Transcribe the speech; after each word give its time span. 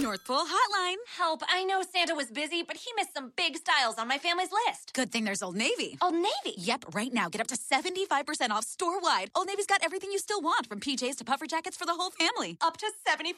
North 0.00 0.24
Pole 0.24 0.44
Hotline. 0.46 0.96
Help, 1.18 1.42
I 1.48 1.64
know 1.64 1.82
Santa 1.82 2.14
was 2.14 2.26
busy, 2.30 2.62
but 2.62 2.76
he 2.76 2.90
missed 2.96 3.14
some 3.14 3.32
big 3.36 3.56
styles 3.56 3.98
on 3.98 4.08
my 4.08 4.18
family's 4.18 4.48
list. 4.66 4.92
Good 4.94 5.12
thing 5.12 5.24
there's 5.24 5.42
Old 5.42 5.56
Navy. 5.56 5.98
Old 6.00 6.14
Navy? 6.14 6.54
Yep, 6.56 6.94
right 6.94 7.12
now, 7.12 7.28
get 7.28 7.40
up 7.40 7.46
to 7.48 7.56
75% 7.56 8.50
off 8.50 8.64
store 8.64 9.00
wide. 9.00 9.30
Old 9.34 9.48
Navy's 9.48 9.66
got 9.66 9.84
everything 9.84 10.10
you 10.10 10.18
still 10.18 10.40
want, 10.40 10.66
from 10.66 10.80
PJs 10.80 11.16
to 11.18 11.24
puffer 11.24 11.46
jackets 11.46 11.76
for 11.76 11.84
the 11.84 11.94
whole 11.94 12.10
family. 12.10 12.56
Up 12.60 12.76
to 12.78 12.86
75% 13.06 13.28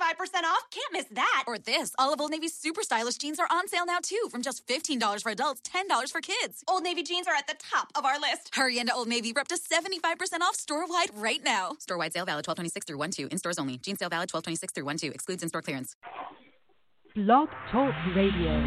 off? 0.44 0.70
Can't 0.70 0.92
miss 0.92 1.06
that. 1.12 1.44
Or 1.46 1.58
this 1.58 1.92
all 1.98 2.12
of 2.12 2.20
Old 2.20 2.30
Navy's 2.30 2.54
super 2.54 2.82
stylish 2.82 3.16
jeans 3.16 3.38
are 3.40 3.48
on 3.50 3.68
sale 3.68 3.86
now, 3.86 3.98
too, 4.02 4.28
from 4.30 4.42
just 4.42 4.66
$15 4.66 5.22
for 5.22 5.30
adults, 5.30 5.60
$10 5.62 6.10
for 6.10 6.20
kids. 6.20 6.62
Old 6.68 6.82
Navy 6.82 7.02
jeans 7.02 7.26
are 7.26 7.34
at 7.34 7.46
the 7.46 7.56
top 7.58 7.88
of 7.96 8.04
our 8.04 8.18
list. 8.20 8.54
Hurry 8.54 8.78
into 8.78 8.94
Old 8.94 9.08
Navy. 9.08 9.32
We're 9.32 9.40
up 9.40 9.48
to 9.48 9.56
75% 9.58 10.40
off 10.40 10.54
store 10.54 10.86
wide 10.86 11.10
right 11.14 11.42
now. 11.44 11.72
Store 11.80 11.98
wide 11.98 12.12
sale 12.12 12.24
valid 12.24 12.46
1226 12.46 12.86
through 12.86 12.98
1 12.98 13.10
2. 13.10 13.28
In 13.32 13.38
stores 13.38 13.58
only. 13.58 13.78
Jeans 13.78 13.98
sale 13.98 14.08
valid 14.08 14.30
1226 14.32 14.72
through 14.72 14.84
1 14.84 14.96
2. 14.98 15.12
Excludes 15.12 15.42
in 15.42 15.48
store 15.48 15.62
clearance. 15.62 15.96
Blog 17.14 17.48
Talk 17.70 17.94
Radio. 18.16 18.58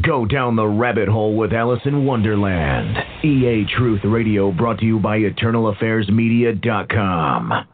Go 0.00 0.26
down 0.26 0.54
the 0.54 0.64
rabbit 0.64 1.08
hole 1.08 1.36
with 1.36 1.52
Alice 1.52 1.80
in 1.84 2.04
Wonderland. 2.04 2.96
EA 3.24 3.64
Truth 3.76 4.02
Radio 4.04 4.52
brought 4.52 4.78
to 4.78 4.84
you 4.84 5.00
by 5.00 5.18
EternalAffairsMedia.com. 5.18 7.66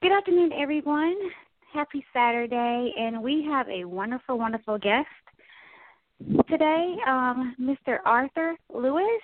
Good 0.00 0.12
afternoon, 0.12 0.52
everyone. 0.52 1.16
Happy 1.74 2.04
Saturday, 2.12 2.94
and 2.96 3.20
we 3.20 3.44
have 3.50 3.68
a 3.68 3.84
wonderful, 3.84 4.38
wonderful 4.38 4.78
guest 4.78 5.08
today, 6.48 6.94
um, 7.04 7.56
Mr. 7.60 7.98
Arthur 8.04 8.54
Lewis, 8.72 9.22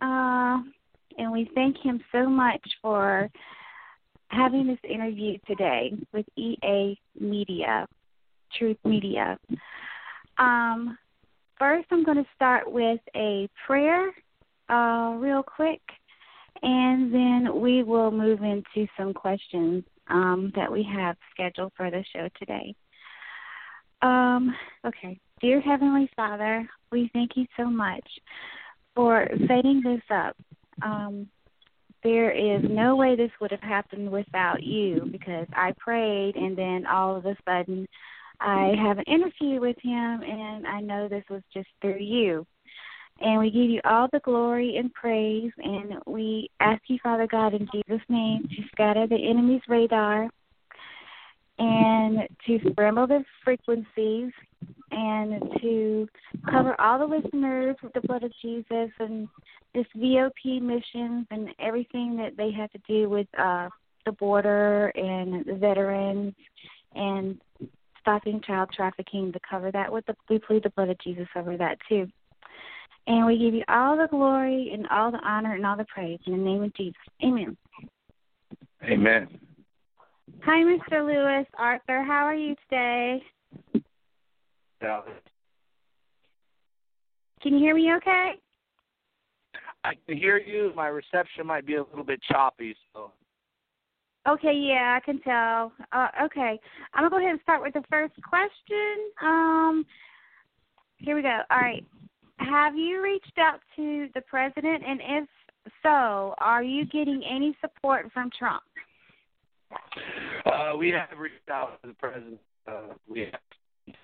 uh, 0.00 0.56
and 1.18 1.30
we 1.30 1.50
thank 1.54 1.76
him 1.76 2.00
so 2.12 2.30
much 2.30 2.62
for 2.80 3.28
having 4.28 4.66
this 4.66 4.78
interview 4.88 5.36
today 5.46 5.92
with 6.14 6.24
EA 6.38 6.98
Media, 7.20 7.86
Truth 8.56 8.78
Media. 8.86 9.38
Um, 10.38 10.96
first, 11.58 11.88
I'm 11.90 12.04
going 12.04 12.24
to 12.24 12.30
start 12.34 12.72
with 12.72 13.00
a 13.14 13.50
prayer, 13.66 14.12
uh, 14.70 15.16
real 15.18 15.42
quick, 15.42 15.82
and 16.62 17.12
then 17.12 17.60
we 17.60 17.82
will 17.82 18.10
move 18.10 18.40
into 18.40 18.88
some 18.96 19.12
questions 19.12 19.84
um, 20.08 20.52
that 20.54 20.70
we 20.70 20.82
have 20.94 21.16
scheduled 21.32 21.72
for 21.76 21.90
the 21.90 22.04
show 22.14 22.28
today. 22.38 22.74
Um, 24.02 24.54
okay. 24.86 25.18
Dear 25.40 25.60
Heavenly 25.60 26.08
Father, 26.16 26.68
we 26.90 27.10
thank 27.12 27.32
you 27.36 27.46
so 27.56 27.66
much 27.66 28.06
for 28.94 29.28
setting 29.46 29.82
this 29.84 30.02
up. 30.10 30.36
Um, 30.82 31.28
there 32.02 32.30
is 32.30 32.62
no 32.70 32.94
way 32.94 33.16
this 33.16 33.30
would 33.40 33.50
have 33.50 33.60
happened 33.60 34.10
without 34.10 34.62
you 34.62 35.08
because 35.10 35.46
I 35.54 35.72
prayed 35.78 36.36
and 36.36 36.56
then 36.56 36.86
all 36.86 37.16
of 37.16 37.26
a 37.26 37.36
sudden 37.44 37.86
I 38.40 38.74
have 38.80 38.98
an 38.98 39.04
interview 39.06 39.60
with 39.60 39.76
him 39.82 40.22
and 40.22 40.66
I 40.66 40.80
know 40.80 41.08
this 41.08 41.24
was 41.28 41.42
just 41.52 41.68
through 41.80 41.98
you. 41.98 42.46
And 43.20 43.38
we 43.38 43.50
give 43.50 43.70
you 43.70 43.80
all 43.84 44.08
the 44.12 44.20
glory 44.20 44.76
and 44.76 44.92
praise. 44.92 45.50
And 45.58 45.94
we 46.06 46.50
ask 46.60 46.82
you, 46.86 46.98
Father 47.02 47.26
God, 47.26 47.54
in 47.54 47.66
Jesus' 47.72 48.02
name, 48.08 48.42
to 48.42 48.62
scatter 48.72 49.06
the 49.06 49.16
enemy's 49.16 49.62
radar 49.68 50.28
and 51.58 52.28
to 52.46 52.58
scramble 52.70 53.06
the 53.06 53.24
frequencies 53.44 54.30
and 54.90 55.42
to 55.62 56.08
cover 56.50 56.78
all 56.80 56.98
the 56.98 57.06
listeners 57.06 57.76
with 57.82 57.92
the 57.94 58.00
blood 58.02 58.22
of 58.22 58.32
Jesus 58.42 58.90
and 58.98 59.26
this 59.74 59.86
VOP 59.96 60.60
missions 60.60 61.26
and 61.30 61.48
everything 61.58 62.16
that 62.16 62.36
they 62.36 62.50
have 62.50 62.70
to 62.72 62.78
do 62.86 63.08
with 63.08 63.26
uh, 63.38 63.68
the 64.04 64.12
border 64.12 64.88
and 64.94 65.44
the 65.46 65.54
veterans 65.54 66.34
and 66.94 67.40
stopping 68.00 68.40
child 68.46 68.70
trafficking 68.74 69.32
to 69.32 69.40
cover 69.48 69.72
that 69.72 69.92
with 69.92 70.06
the 70.06 70.14
we 70.30 70.38
plead 70.38 70.62
the 70.62 70.70
blood 70.70 70.88
of 70.88 70.98
Jesus 71.00 71.26
over 71.34 71.56
that 71.56 71.78
too. 71.88 72.06
And 73.06 73.24
we 73.26 73.38
give 73.38 73.54
you 73.54 73.62
all 73.68 73.96
the 73.96 74.08
glory 74.08 74.70
and 74.72 74.86
all 74.88 75.12
the 75.12 75.20
honor 75.24 75.54
and 75.54 75.64
all 75.64 75.76
the 75.76 75.84
praise 75.84 76.18
in 76.26 76.32
the 76.32 76.38
name 76.38 76.62
of 76.62 76.74
Jesus. 76.74 76.94
Amen. 77.22 77.56
Amen. 78.82 79.28
Hi, 80.42 80.62
Mr. 80.62 81.06
Lewis. 81.06 81.46
Arthur, 81.56 82.02
how 82.02 82.24
are 82.24 82.34
you 82.34 82.54
today? 82.68 83.22
Yeah. 84.82 85.00
Can 87.42 87.54
you 87.54 87.58
hear 87.60 87.74
me 87.74 87.92
okay? 87.96 88.32
I 89.84 89.92
can 90.06 90.16
hear 90.16 90.38
you. 90.38 90.72
My 90.74 90.88
reception 90.88 91.46
might 91.46 91.64
be 91.64 91.76
a 91.76 91.82
little 91.82 92.04
bit 92.04 92.20
choppy, 92.28 92.74
so. 92.92 93.12
Okay, 94.28 94.52
yeah, 94.52 94.98
I 95.00 95.04
can 95.04 95.20
tell. 95.20 95.72
Uh, 95.92 96.08
okay, 96.24 96.58
I'm 96.92 97.04
gonna 97.04 97.10
go 97.10 97.18
ahead 97.18 97.30
and 97.30 97.40
start 97.42 97.62
with 97.62 97.74
the 97.74 97.84
first 97.88 98.14
question. 98.28 99.12
Um, 99.22 99.86
here 100.98 101.14
we 101.14 101.22
go. 101.22 101.40
All 101.50 101.58
right, 101.58 101.84
have 102.38 102.76
you 102.76 103.02
reached 103.02 103.38
out 103.38 103.60
to 103.76 104.08
the 104.14 104.20
president, 104.22 104.82
and 104.86 105.00
if 105.02 105.28
so, 105.82 106.34
are 106.38 106.62
you 106.62 106.84
getting 106.86 107.22
any 107.28 107.56
support 107.60 108.10
from 108.12 108.30
Trump? 108.38 108.62
Uh, 110.44 110.76
we 110.78 110.90
have 110.90 111.18
reached 111.18 111.48
out 111.50 111.80
to 111.82 111.88
the 111.88 111.94
president. 111.94 112.38
Uh, 112.66 112.94
we 113.08 113.20
have 113.20 113.96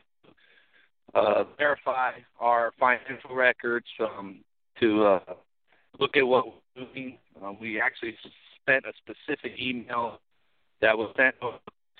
uh, 1.15 1.45
verify 1.59 2.13
our 2.41 2.73
financial 2.81 3.35
records 3.35 3.87
um, 4.01 4.39
to 4.81 5.05
uh, 5.05 5.35
look 6.01 6.17
at 6.17 6.27
what 6.27 6.47
we're 6.47 6.85
doing. 6.87 7.19
Um, 7.43 7.59
we 7.61 7.81
actually 7.81 8.17
sent 8.67 8.85
a 8.87 8.93
specific 8.99 9.53
email 9.61 10.21
that 10.81 10.97
was 10.97 11.13
sent 11.17 11.35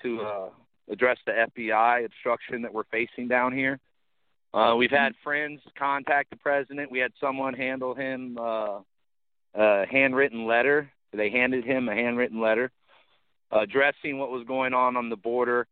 to 0.01 0.21
uh, 0.21 0.49
address 0.91 1.17
the 1.25 1.45
FBI 1.55 2.05
obstruction 2.05 2.61
that 2.61 2.73
we're 2.73 2.83
facing 2.91 3.27
down 3.27 3.53
here. 3.53 3.79
Uh, 4.53 4.75
we've 4.75 4.91
had 4.91 5.13
friends 5.23 5.61
contact 5.77 6.29
the 6.29 6.35
president. 6.37 6.91
We 6.91 6.99
had 6.99 7.11
someone 7.19 7.53
handle 7.53 7.95
him 7.95 8.37
uh, 8.39 8.79
a 9.55 9.85
handwritten 9.89 10.45
letter. 10.45 10.91
They 11.11 11.29
handed 11.29 11.63
him 11.63 11.89
a 11.89 11.93
handwritten 11.95 12.39
letter 12.39 12.71
addressing 13.53 14.17
what 14.17 14.31
was 14.31 14.45
going 14.47 14.73
on 14.73 14.97
on 14.97 15.09
the 15.09 15.15
border, 15.15 15.67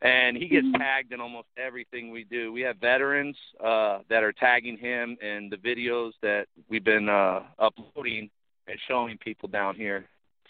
and 0.00 0.36
he 0.36 0.48
gets 0.48 0.66
tagged 0.76 1.12
in 1.12 1.20
almost 1.20 1.48
everything 1.56 2.10
we 2.10 2.24
do. 2.24 2.52
We 2.52 2.62
have 2.62 2.76
veterans 2.78 3.36
uh, 3.62 4.00
that 4.08 4.22
are 4.22 4.32
tagging 4.32 4.76
him 4.76 5.16
in 5.22 5.48
the 5.50 5.56
videos 5.56 6.12
that 6.22 6.46
we've 6.68 6.84
been 6.84 7.08
uh, 7.08 7.40
uploading 7.58 8.30
and 8.66 8.78
showing 8.88 9.18
people 9.18 9.48
down 9.48 9.76
here. 9.76 10.06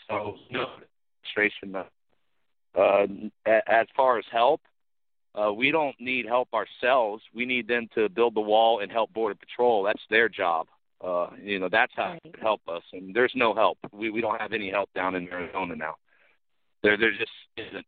So 0.08 0.36
no 0.50 0.66
administration. 1.24 1.76
Uh, 2.74 3.06
as 3.66 3.86
far 3.94 4.18
as 4.18 4.24
help, 4.32 4.60
uh, 5.34 5.52
we 5.52 5.70
don't 5.70 5.98
need 5.98 6.26
help 6.26 6.48
ourselves. 6.52 7.22
We 7.34 7.46
need 7.46 7.66
them 7.66 7.88
to 7.94 8.08
build 8.08 8.34
the 8.34 8.40
wall 8.40 8.80
and 8.80 8.92
help 8.92 9.12
Border 9.12 9.34
Patrol. 9.34 9.82
That's 9.82 10.02
their 10.10 10.28
job. 10.28 10.66
Uh, 11.02 11.28
you 11.42 11.58
know, 11.58 11.68
that's 11.70 11.92
how 11.96 12.10
right. 12.12 12.34
help 12.40 12.60
us. 12.68 12.82
And 12.92 13.14
there's 13.14 13.32
no 13.34 13.54
help. 13.54 13.78
We 13.92 14.10
we 14.10 14.20
don't 14.20 14.40
have 14.40 14.52
any 14.52 14.70
help 14.70 14.90
down 14.94 15.14
in 15.14 15.28
Arizona 15.28 15.74
now. 15.74 15.96
There 16.82 16.96
there 16.96 17.12
just 17.12 17.32
isn't. 17.56 17.86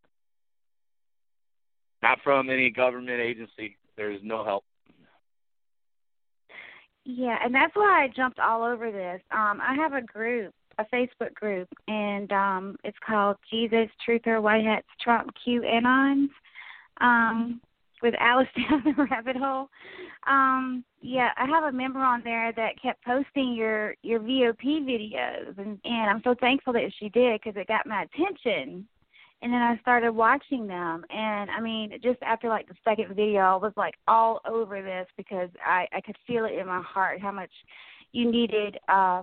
Not 2.03 2.19
from 2.25 2.51
any 2.51 2.71
government 2.71 3.21
agency. 3.21 3.77
There's 3.97 4.21
no 4.23 4.45
help. 4.45 4.65
Yeah, 7.05 7.37
and 7.45 7.55
that's 7.55 7.77
why 7.77 8.05
I 8.05 8.09
jumped 8.09 8.39
all 8.39 8.65
over 8.65 8.91
this. 8.91 9.21
Um, 9.31 9.61
I 9.61 9.75
have 9.75 9.93
a 9.93 10.01
group, 10.01 10.55
a 10.79 10.85
Facebook 10.87 11.35
group, 11.35 11.69
and 11.87 12.33
um, 12.33 12.77
it's 12.83 12.97
called 13.07 13.37
Jesus 13.51 13.89
Truther 14.07 14.41
White 14.41 14.65
Hats 14.65 14.87
Trump 15.03 15.31
QAnons 15.47 16.31
um, 17.01 17.61
with 18.03 18.15
Alice 18.19 18.49
down 18.57 18.83
the 18.85 19.07
rabbit 19.11 19.37
hole. 19.37 19.69
Um, 20.27 20.85
yeah, 21.01 21.31
I 21.37 21.47
have 21.47 21.65
a 21.65 21.73
member 21.73 22.01
on 22.01 22.23
there 22.25 22.53
that 22.53 22.81
kept 22.81 23.05
posting 23.05 23.55
your 23.55 23.95
your 24.03 24.21
VOP 24.21 24.63
videos, 24.63 25.59
and 25.59 25.79
and 25.85 26.11
I'm 26.11 26.23
so 26.23 26.35
thankful 26.41 26.73
that 26.75 26.93
she 26.99 27.09
did 27.09 27.41
because 27.41 27.61
it 27.61 27.69
got 27.69 27.87
my 27.87 28.05
attention. 28.05 28.87
And 29.43 29.53
then 29.53 29.61
I 29.61 29.77
started 29.83 30.13
watching 30.13 30.67
them, 30.67 31.05
and 31.11 31.51
I 31.51 31.61
mean, 31.61 31.91
just 32.03 32.23
after 32.23 32.49
like 32.49 32.67
the 32.67 32.75
second 32.83 33.15
video, 33.15 33.41
I 33.41 33.57
was 33.57 33.75
like 33.77 33.95
all 34.09 34.41
over 34.49 34.81
this 34.81 35.07
because 35.17 35.51
I 35.65 35.87
I 35.93 36.01
could 36.01 36.17
feel 36.27 36.47
it 36.47 36.59
in 36.59 36.67
my 36.67 36.81
heart 36.81 37.21
how 37.21 37.33
much 37.33 37.51
you 38.13 38.31
needed 38.31 38.79
uh 38.89 39.23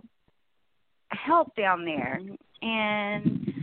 help 1.09 1.55
down 1.55 1.83
there, 1.85 2.19
and 2.61 3.53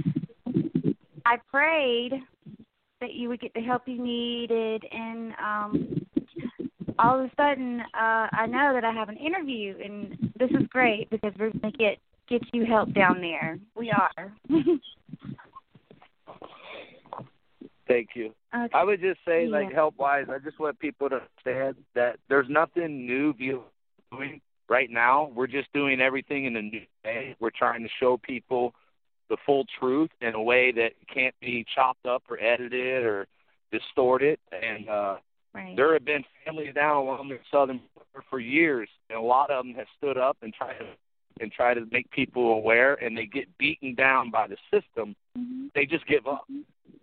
I 1.24 1.36
prayed 1.50 2.12
that 3.00 3.14
you 3.14 3.28
would 3.28 3.40
get 3.40 3.54
the 3.54 3.60
help 3.60 3.82
you 3.86 4.02
needed 4.02 4.84
and 4.90 5.32
um 5.42 6.06
all 6.98 7.18
of 7.18 7.24
a 7.26 7.30
sudden 7.36 7.80
uh 7.94 8.28
I 8.32 8.46
know 8.46 8.72
that 8.74 8.84
I 8.84 8.92
have 8.92 9.08
an 9.08 9.16
interview 9.16 9.74
and 9.82 10.32
this 10.38 10.50
is 10.50 10.66
great 10.68 11.08
because 11.10 11.32
we're 11.38 11.50
gonna 11.50 11.72
get 11.72 11.98
get 12.28 12.42
you 12.52 12.64
help 12.66 12.92
down 12.92 13.20
there. 13.20 13.58
We 13.74 13.90
are. 13.90 14.32
Thank 17.86 18.10
you. 18.14 18.34
Okay. 18.54 18.68
I 18.74 18.84
would 18.84 19.00
just 19.00 19.18
say, 19.26 19.46
like 19.46 19.72
help 19.72 19.98
wise, 19.98 20.26
I 20.28 20.38
just 20.38 20.60
want 20.60 20.78
people 20.78 21.08
to 21.08 21.16
understand 21.16 21.76
that 21.94 22.18
there's 22.28 22.46
nothing 22.50 23.06
new 23.06 23.32
doing 23.32 24.40
right 24.68 24.90
now. 24.90 25.32
We're 25.34 25.46
just 25.46 25.72
doing 25.72 26.00
everything 26.00 26.44
in 26.44 26.56
a 26.56 26.62
new 26.62 26.82
way. 27.04 27.34
We're 27.40 27.50
trying 27.50 27.82
to 27.82 27.88
show 27.98 28.18
people 28.18 28.74
the 29.28 29.36
full 29.44 29.64
truth 29.78 30.10
in 30.20 30.34
a 30.34 30.42
way 30.42 30.72
that 30.72 30.92
can't 31.12 31.34
be 31.40 31.64
chopped 31.74 32.06
up 32.06 32.22
or 32.28 32.40
edited 32.40 33.04
or 33.04 33.26
distorted. 33.70 34.38
And 34.52 34.88
uh, 34.88 35.16
right. 35.54 35.76
there 35.76 35.92
have 35.92 36.04
been 36.04 36.24
families 36.44 36.74
down 36.74 36.96
along 36.96 37.28
the 37.28 37.38
southern 37.50 37.80
border 37.94 38.26
for 38.30 38.40
years, 38.40 38.88
and 39.10 39.18
a 39.18 39.22
lot 39.22 39.50
of 39.50 39.64
them 39.64 39.74
have 39.74 39.86
stood 39.96 40.16
up 40.16 40.36
and 40.42 40.52
tried 40.52 40.78
to 40.78 40.86
and 41.40 41.52
try 41.52 41.74
to 41.74 41.86
make 41.92 42.10
people 42.10 42.52
aware, 42.52 42.94
and 42.94 43.16
they 43.16 43.26
get 43.26 43.46
beaten 43.58 43.94
down 43.94 44.30
by 44.30 44.48
the 44.48 44.56
system. 44.72 45.14
Mhm. 45.36 45.70
They 45.72 45.86
just 45.86 46.04
give 46.06 46.26
up. 46.26 46.44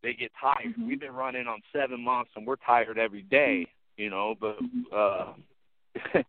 They 0.01 0.13
get 0.13 0.33
tired. 0.39 0.75
Mhm. 0.75 0.87
We've 0.87 0.99
been 0.99 1.15
running 1.15 1.47
on 1.47 1.61
seven 1.71 2.01
months, 2.01 2.31
and 2.35 2.45
we're 2.45 2.57
tired 2.57 2.97
every 2.97 3.21
day, 3.21 3.67
you 3.97 4.09
know. 4.09 4.35
But 4.35 4.59
uh, 4.91 5.33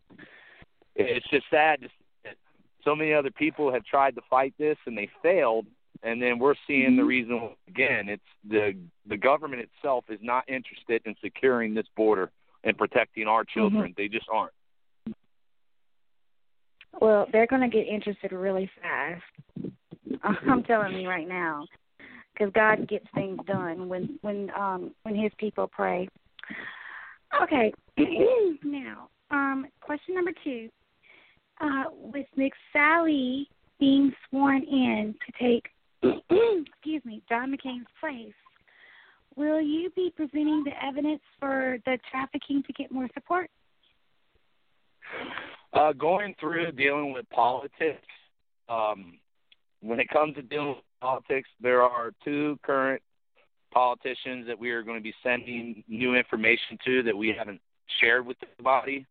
it's 0.95 1.27
just 1.27 1.49
sad 1.49 1.81
to 1.81 1.89
that 2.23 2.37
so 2.83 2.95
many 2.95 3.13
other 3.13 3.31
people 3.31 3.71
have 3.71 3.83
tried 3.83 4.15
to 4.15 4.21
fight 4.29 4.53
this 4.57 4.77
and 4.85 4.97
they 4.97 5.09
failed, 5.21 5.67
and 6.03 6.21
then 6.21 6.39
we're 6.39 6.55
seeing 6.65 6.95
the 6.95 7.03
reason 7.03 7.49
again. 7.67 8.09
It's 8.09 8.21
the 8.47 8.75
the 9.07 9.17
government 9.17 9.61
itself 9.61 10.05
is 10.09 10.19
not 10.21 10.43
interested 10.47 11.01
in 11.05 11.15
securing 11.23 11.73
this 11.73 11.85
border 11.95 12.31
and 12.63 12.77
protecting 12.77 13.27
our 13.27 13.43
children. 13.43 13.93
They 13.97 14.07
just 14.07 14.27
aren't. 14.31 14.53
Well, 16.99 17.27
they're 17.31 17.47
going 17.47 17.61
to 17.61 17.67
get 17.67 17.87
interested 17.87 18.31
really 18.31 18.69
fast. 18.81 19.21
I'm 20.47 20.63
telling 20.63 20.95
you 20.95 21.07
right 21.07 21.27
now, 21.27 21.65
because 22.33 22.51
God 22.53 22.87
gets 22.87 23.05
things 23.13 23.39
done 23.45 23.87
when 23.87 24.17
when 24.21 24.49
um 24.57 24.91
when 25.03 25.15
His 25.15 25.31
people 25.37 25.67
pray. 25.67 26.07
Okay, 27.43 27.73
now 28.63 29.09
um 29.31 29.67
question 29.81 30.15
number 30.15 30.31
two. 30.43 30.69
Uh, 31.59 31.85
with 31.91 32.27
Mick 32.37 32.51
Sally 32.71 33.49
being 33.79 34.13
sworn 34.29 34.61
in 34.63 35.15
to 35.25 35.43
take, 35.43 35.65
excuse 36.03 37.03
me, 37.05 37.21
John 37.29 37.51
McCain's 37.51 37.87
place, 37.99 38.33
will 39.35 39.61
you 39.61 39.89
be 39.95 40.11
presenting 40.15 40.63
the 40.63 40.71
evidence 40.83 41.21
for 41.39 41.77
the 41.85 41.97
trafficking 42.09 42.63
to 42.63 42.73
get 42.73 42.91
more 42.91 43.07
support? 43.13 43.49
Uh, 45.73 45.93
going 45.93 46.35
through 46.39 46.71
dealing 46.71 47.13
with 47.13 47.29
politics, 47.29 48.05
um, 48.69 49.17
when 49.81 49.99
it 49.99 50.09
comes 50.09 50.35
to 50.35 50.41
dealing 50.41 50.69
with 50.69 50.77
politics, 51.01 51.49
there 51.61 51.81
are 51.81 52.11
two 52.23 52.57
current 52.63 53.01
politicians 53.73 54.47
that 54.47 54.57
we 54.57 54.71
are 54.71 54.81
going 54.81 54.97
to 54.97 55.03
be 55.03 55.13
sending 55.23 55.83
new 55.87 56.15
information 56.15 56.77
to 56.85 57.03
that 57.03 57.15
we 57.15 57.33
haven't 57.37 57.61
shared 57.99 58.25
with 58.25 58.37
the 58.39 58.63
body. 58.63 59.05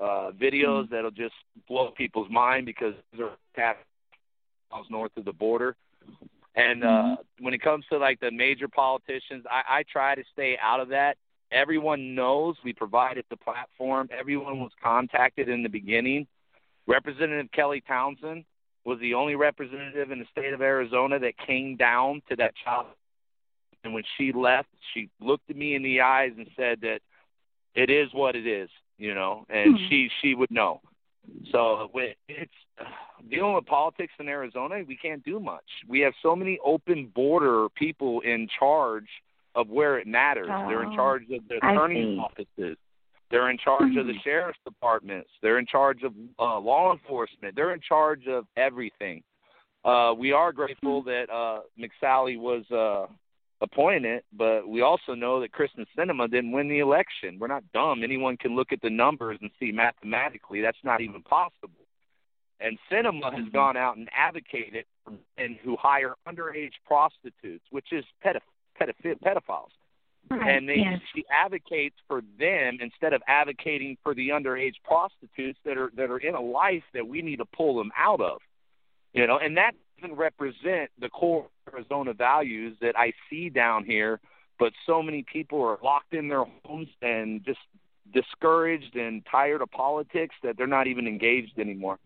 Uh, 0.00 0.30
videos 0.40 0.88
that'll 0.90 1.10
just 1.10 1.34
blow 1.68 1.90
people's 1.96 2.30
mind 2.30 2.66
because 2.66 2.94
they're 3.16 3.30
miles 4.72 4.86
north 4.90 5.12
of 5.16 5.24
the 5.24 5.32
border. 5.32 5.76
And 6.54 6.84
uh, 6.84 7.16
when 7.40 7.54
it 7.54 7.62
comes 7.62 7.84
to 7.90 7.98
like 7.98 8.20
the 8.20 8.30
major 8.30 8.68
politicians, 8.68 9.44
I, 9.50 9.78
I 9.78 9.84
try 9.90 10.14
to 10.14 10.22
stay 10.32 10.58
out 10.62 10.80
of 10.80 10.88
that 10.88 11.16
everyone 11.52 12.14
knows 12.14 12.56
we 12.64 12.72
provided 12.72 13.24
the 13.30 13.36
platform. 13.36 14.08
Everyone 14.18 14.60
was 14.60 14.72
contacted 14.82 15.48
in 15.48 15.62
the 15.62 15.68
beginning. 15.68 16.26
Representative 16.86 17.52
Kelly 17.52 17.82
Townsend 17.86 18.44
was 18.84 18.98
the 19.00 19.14
only 19.14 19.36
representative 19.36 20.10
in 20.10 20.18
the 20.18 20.24
state 20.32 20.52
of 20.52 20.60
Arizona 20.60 21.18
that 21.20 21.34
came 21.46 21.76
down 21.76 22.22
to 22.28 22.36
that 22.36 22.54
child. 22.64 22.86
And 23.84 23.94
when 23.94 24.02
she 24.16 24.32
left, 24.32 24.68
she 24.92 25.08
looked 25.20 25.48
at 25.50 25.56
me 25.56 25.74
in 25.74 25.82
the 25.82 26.00
eyes 26.00 26.32
and 26.36 26.48
said 26.56 26.80
that 26.80 27.00
it 27.74 27.90
is 27.90 28.08
what 28.12 28.34
it 28.34 28.46
is, 28.46 28.70
you 28.98 29.14
know, 29.14 29.44
and 29.48 29.78
Hmm. 29.78 29.88
she 29.88 30.10
she 30.20 30.34
would 30.34 30.50
know. 30.50 30.80
So 31.50 31.90
it's 32.28 32.50
dealing 33.30 33.54
with 33.54 33.66
politics 33.66 34.12
in 34.18 34.28
Arizona, 34.28 34.82
we 34.86 34.96
can't 34.96 35.24
do 35.24 35.38
much. 35.40 35.64
We 35.88 36.00
have 36.00 36.12
so 36.22 36.34
many 36.34 36.58
open 36.64 37.10
border 37.14 37.68
people 37.70 38.20
in 38.20 38.48
charge 38.58 39.08
of 39.54 39.68
where 39.68 39.98
it 39.98 40.06
matters. 40.06 40.48
They're 40.68 40.82
in 40.82 40.88
Oh, 40.92 40.96
charge 40.96 41.24
of 41.30 41.46
the 41.48 41.56
attorney's 41.58 42.18
offices. 42.18 42.76
They're 43.30 43.50
in 43.50 43.58
charge 43.58 43.96
of 43.96 44.06
the 44.06 44.12
Mhm. 44.14 44.22
sheriff's 44.22 44.58
departments. 44.64 45.30
They're 45.40 45.58
in 45.58 45.66
charge 45.66 46.02
of 46.02 46.14
uh, 46.38 46.58
law 46.58 46.92
enforcement. 46.92 47.54
They're 47.54 47.72
in 47.72 47.80
charge 47.80 48.26
of 48.26 48.46
everything. 48.56 49.22
Uh, 49.84 50.14
we 50.16 50.32
are 50.32 50.52
grateful 50.52 51.02
that 51.02 51.28
uh, 51.30 51.62
McSally 51.78 52.38
was 52.38 52.70
uh, 52.70 53.06
appointed, 53.62 54.22
but 54.36 54.68
we 54.68 54.82
also 54.82 55.14
know 55.14 55.40
that 55.40 55.52
Kyrsten 55.52 55.86
Sinema 55.96 56.30
didn't 56.30 56.52
win 56.52 56.68
the 56.68 56.80
election. 56.80 57.38
We're 57.38 57.46
not 57.46 57.64
dumb. 57.72 58.02
Anyone 58.02 58.36
can 58.36 58.56
look 58.56 58.72
at 58.72 58.82
the 58.82 58.90
numbers 58.90 59.38
and 59.40 59.50
see 59.58 59.72
mathematically 59.72 60.60
that's 60.60 60.82
not 60.84 61.00
even 61.00 61.22
possible. 61.22 61.70
And 62.60 62.78
Sinema 62.90 63.32
has 63.32 63.44
mm-hmm. 63.44 63.56
gone 63.56 63.76
out 63.76 63.96
and 63.96 64.08
advocated 64.16 64.84
for 65.04 65.12
men 65.38 65.58
who 65.64 65.76
hire 65.76 66.14
underage 66.28 66.72
prostitutes, 66.86 67.64
which 67.70 67.92
is 67.92 68.04
pedoph- 68.24 68.40
pedoph- 68.80 69.20
pedophiles 69.24 69.70
Right. 70.30 70.56
and 70.56 70.68
they 70.68 70.76
yes. 70.76 71.00
she 71.14 71.24
advocates 71.30 71.96
for 72.08 72.22
them 72.38 72.78
instead 72.80 73.12
of 73.12 73.22
advocating 73.26 73.98
for 74.02 74.14
the 74.14 74.28
underage 74.28 74.74
prostitutes 74.84 75.58
that 75.64 75.76
are 75.76 75.90
that 75.96 76.10
are 76.10 76.18
in 76.18 76.34
a 76.34 76.40
life 76.40 76.84
that 76.94 77.06
we 77.06 77.22
need 77.22 77.36
to 77.36 77.44
pull 77.44 77.76
them 77.76 77.90
out 77.98 78.20
of 78.20 78.40
you 79.12 79.26
know 79.26 79.38
and 79.38 79.56
that 79.56 79.72
doesn't 80.00 80.16
represent 80.16 80.90
the 80.98 81.08
core 81.08 81.46
arizona 81.72 82.12
values 82.12 82.76
that 82.80 82.96
i 82.96 83.12
see 83.28 83.48
down 83.48 83.84
here 83.84 84.20
but 84.58 84.72
so 84.86 85.02
many 85.02 85.24
people 85.32 85.62
are 85.62 85.78
locked 85.82 86.14
in 86.14 86.28
their 86.28 86.44
homes 86.64 86.88
and 87.00 87.44
just 87.44 87.58
discouraged 88.12 88.94
and 88.96 89.22
tired 89.30 89.62
of 89.62 89.70
politics 89.70 90.34
that 90.42 90.56
they're 90.56 90.66
not 90.66 90.86
even 90.86 91.06
engaged 91.06 91.58
anymore 91.58 91.98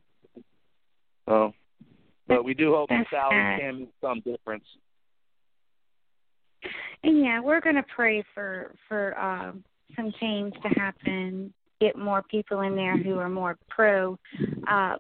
so 1.29 1.53
but 2.29 2.45
we 2.45 2.55
do 2.55 2.73
hope 2.73 2.89
Sally 2.89 3.07
sad. 3.11 3.61
can 3.61 3.79
make 3.81 3.93
some 4.01 4.21
difference 4.21 4.65
And 7.03 7.21
yeah, 7.21 7.41
we're 7.41 7.61
going 7.61 7.77
to 7.77 7.85
pray 7.95 8.25
for 8.35 8.75
for 8.89 9.19
um, 9.19 9.65
some 9.95 10.13
change 10.21 10.55
to 10.63 10.69
happen. 10.81 11.53
Get 11.81 11.97
more 11.97 12.23
people 12.23 12.63
in 12.63 12.75
there 12.75 12.97
who 12.97 13.19
are 13.19 13.29
more 13.29 13.57
pro 13.69 14.19
uh, 14.69 14.97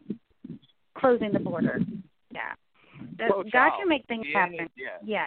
closing 0.96 1.32
the 1.32 1.40
border. 1.40 1.80
Yeah, 2.30 2.52
That- 3.18 3.28
God 3.30 3.42
Pro-child. 3.42 3.72
can 3.80 3.88
make 3.88 4.06
things 4.06 4.26
The 4.26 4.32
happen. 4.32 4.70
yeah. 4.76 4.98
Yeah. 5.04 5.26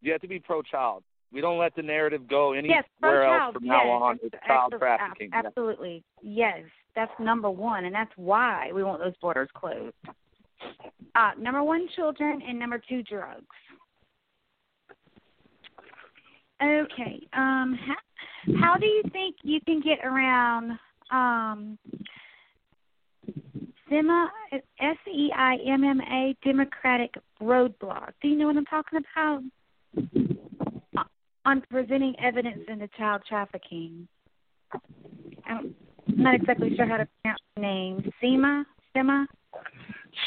You 0.00 0.12
have 0.12 0.20
to 0.20 0.28
be 0.28 0.38
pro-child. 0.38 1.02
We 1.32 1.40
don't 1.40 1.58
let 1.58 1.74
the 1.74 1.82
narrative 1.82 2.28
go 2.28 2.52
anywhere 2.52 2.84
Yes, 3.02 3.40
else 3.42 3.54
from 3.54 3.64
yes, 3.64 3.72
now 3.84 3.90
on. 3.90 4.18
It's 4.22 4.34
child 4.46 4.74
trafficking. 4.78 5.30
Yeah. 5.32 5.42
Absolutely. 5.44 6.04
Yes, 6.22 6.60
that's 6.94 7.10
number 7.18 7.50
one, 7.50 7.84
and 7.86 7.94
that's 7.94 8.12
why 8.16 8.70
we 8.72 8.84
want 8.84 9.00
those 9.00 9.16
borders 9.20 9.48
closed. 9.54 9.94
Uh, 11.14 11.32
number 11.38 11.62
one, 11.62 11.88
children, 11.96 12.40
and 12.46 12.58
number 12.58 12.80
two, 12.88 13.02
drugs. 13.02 13.44
Okay. 16.62 17.26
Um, 17.34 17.78
how, 17.86 17.96
how 18.60 18.76
do 18.76 18.86
you 18.86 19.02
think 19.12 19.36
you 19.42 19.60
can 19.66 19.80
get 19.80 19.98
around 20.04 20.78
um, 21.10 21.78
SEMA, 23.88 24.30
S 24.52 24.96
E 25.12 25.30
I 25.34 25.56
M 25.66 25.84
M 25.84 26.00
A, 26.00 26.36
Democratic 26.44 27.14
roadblock? 27.40 28.12
Do 28.20 28.28
you 28.28 28.36
know 28.36 28.46
what 28.46 28.56
I'm 28.56 28.64
talking 28.64 29.00
about? 29.14 29.42
On 31.44 31.62
presenting 31.70 32.14
evidence 32.18 32.64
into 32.68 32.88
child 32.98 33.22
trafficking. 33.28 34.08
I'm 35.46 35.74
not 36.08 36.34
exactly 36.34 36.74
sure 36.74 36.86
how 36.86 36.96
to 36.96 37.08
pronounce 37.22 37.40
the 37.54 37.62
name. 37.62 38.12
SEMA? 38.20 38.64
SEMA? 38.92 39.26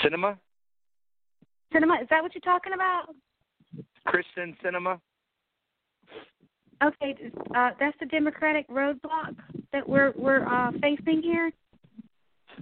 Sinema, 0.04 0.38
Sinema? 1.74 2.02
Is 2.02 2.08
that 2.10 2.22
what 2.22 2.34
you're 2.34 2.42
talking 2.42 2.74
about? 2.74 3.14
Kyrsten 4.08 4.56
Sinema. 4.64 5.00
Okay, 6.82 7.16
uh, 7.56 7.72
that's 7.80 7.98
the 8.00 8.06
Democratic 8.06 8.68
roadblock 8.70 9.36
that 9.74 9.88
we're 9.88 10.14
we're 10.16 10.48
uh, 10.48 10.72
facing 10.82 11.22
here. 11.22 11.52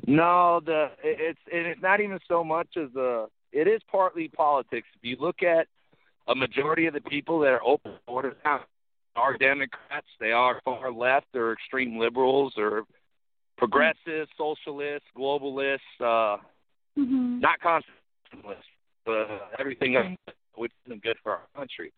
No, 0.06 0.62
the 0.66 0.92
it's 1.04 1.40
and 1.52 1.68
it's 1.68 1.82
not 1.82 2.00
even 2.00 2.20
so 2.28 2.44
much 2.44 2.68
as 2.78 2.94
a. 2.96 3.28
It 3.52 3.68
is 3.68 3.82
partly 3.90 4.28
politics. 4.28 4.88
If 4.96 5.04
you 5.04 5.18
look 5.20 5.42
at 5.42 5.68
a 6.28 6.36
majority 6.36 6.86
of 6.86 6.94
the 6.94 7.02
people 7.02 7.40
that 7.40 7.48
are 7.48 7.64
open 7.64 7.94
borders 8.06 8.36
now 8.44 8.62
are 9.16 9.38
Democrats. 9.38 10.08
They 10.20 10.32
are 10.32 10.62
far 10.64 10.92
left 10.92 11.28
or 11.34 11.54
extreme 11.54 11.98
liberals 11.98 12.54
or 12.58 12.84
progressives, 13.58 14.30
socialists, 14.38 15.08
globalists. 15.18 15.80
Uh, 16.00 16.38
Mm-hmm. 16.98 17.42
not 17.42 17.60
constitutionalists, 17.60 18.66
but 19.06 19.28
everything 19.60 19.96
else 19.96 20.18
which 20.56 20.72
isn't 20.88 21.04
good 21.04 21.18
for 21.22 21.34
our 21.34 21.42
country. 21.56 21.94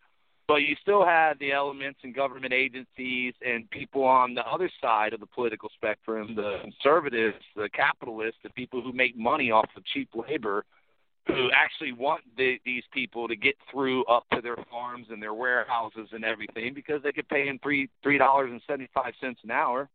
But 0.50 0.62
you 0.62 0.74
still 0.82 1.04
have 1.04 1.38
the 1.38 1.52
elements 1.52 2.00
in 2.02 2.12
government 2.12 2.52
agencies 2.52 3.34
and 3.46 3.70
people 3.70 4.02
on 4.02 4.34
the 4.34 4.44
other 4.44 4.68
side 4.80 5.12
of 5.12 5.20
the 5.20 5.26
political 5.26 5.70
spectrum, 5.76 6.34
the 6.34 6.58
conservatives, 6.62 7.36
the 7.54 7.68
capitalists, 7.68 8.40
the 8.42 8.50
people 8.50 8.82
who 8.82 8.92
make 8.92 9.16
money 9.16 9.52
off 9.52 9.68
of 9.76 9.84
cheap 9.84 10.08
labor, 10.12 10.64
who 11.28 11.50
actually 11.54 11.92
want 11.92 12.22
the, 12.36 12.58
these 12.64 12.82
people 12.92 13.28
to 13.28 13.36
get 13.36 13.54
through 13.70 14.04
up 14.06 14.24
to 14.34 14.40
their 14.40 14.56
farms 14.68 15.06
and 15.10 15.22
their 15.22 15.34
warehouses 15.34 16.08
and 16.10 16.24
everything 16.24 16.74
because 16.74 17.00
they 17.04 17.12
could 17.12 17.28
pay 17.28 17.46
them 17.46 17.60
three 17.62 17.88
three 18.02 18.18
dollars 18.18 18.50
and 18.50 18.60
seventy 18.66 18.88
five 18.92 19.14
cents 19.20 19.38
an 19.44 19.52
hour, 19.52 19.88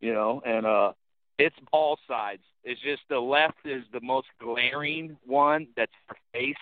you 0.00 0.12
know, 0.12 0.42
and 0.44 0.66
uh 0.66 0.92
it's 1.38 1.54
all 1.72 2.00
sides. 2.08 2.42
It's 2.64 2.80
just 2.80 3.02
the 3.08 3.20
left 3.20 3.64
is 3.64 3.84
the 3.92 4.00
most 4.00 4.26
glaring 4.40 5.16
one 5.24 5.68
that's 5.76 5.92
our 6.08 6.16
face 6.32 6.56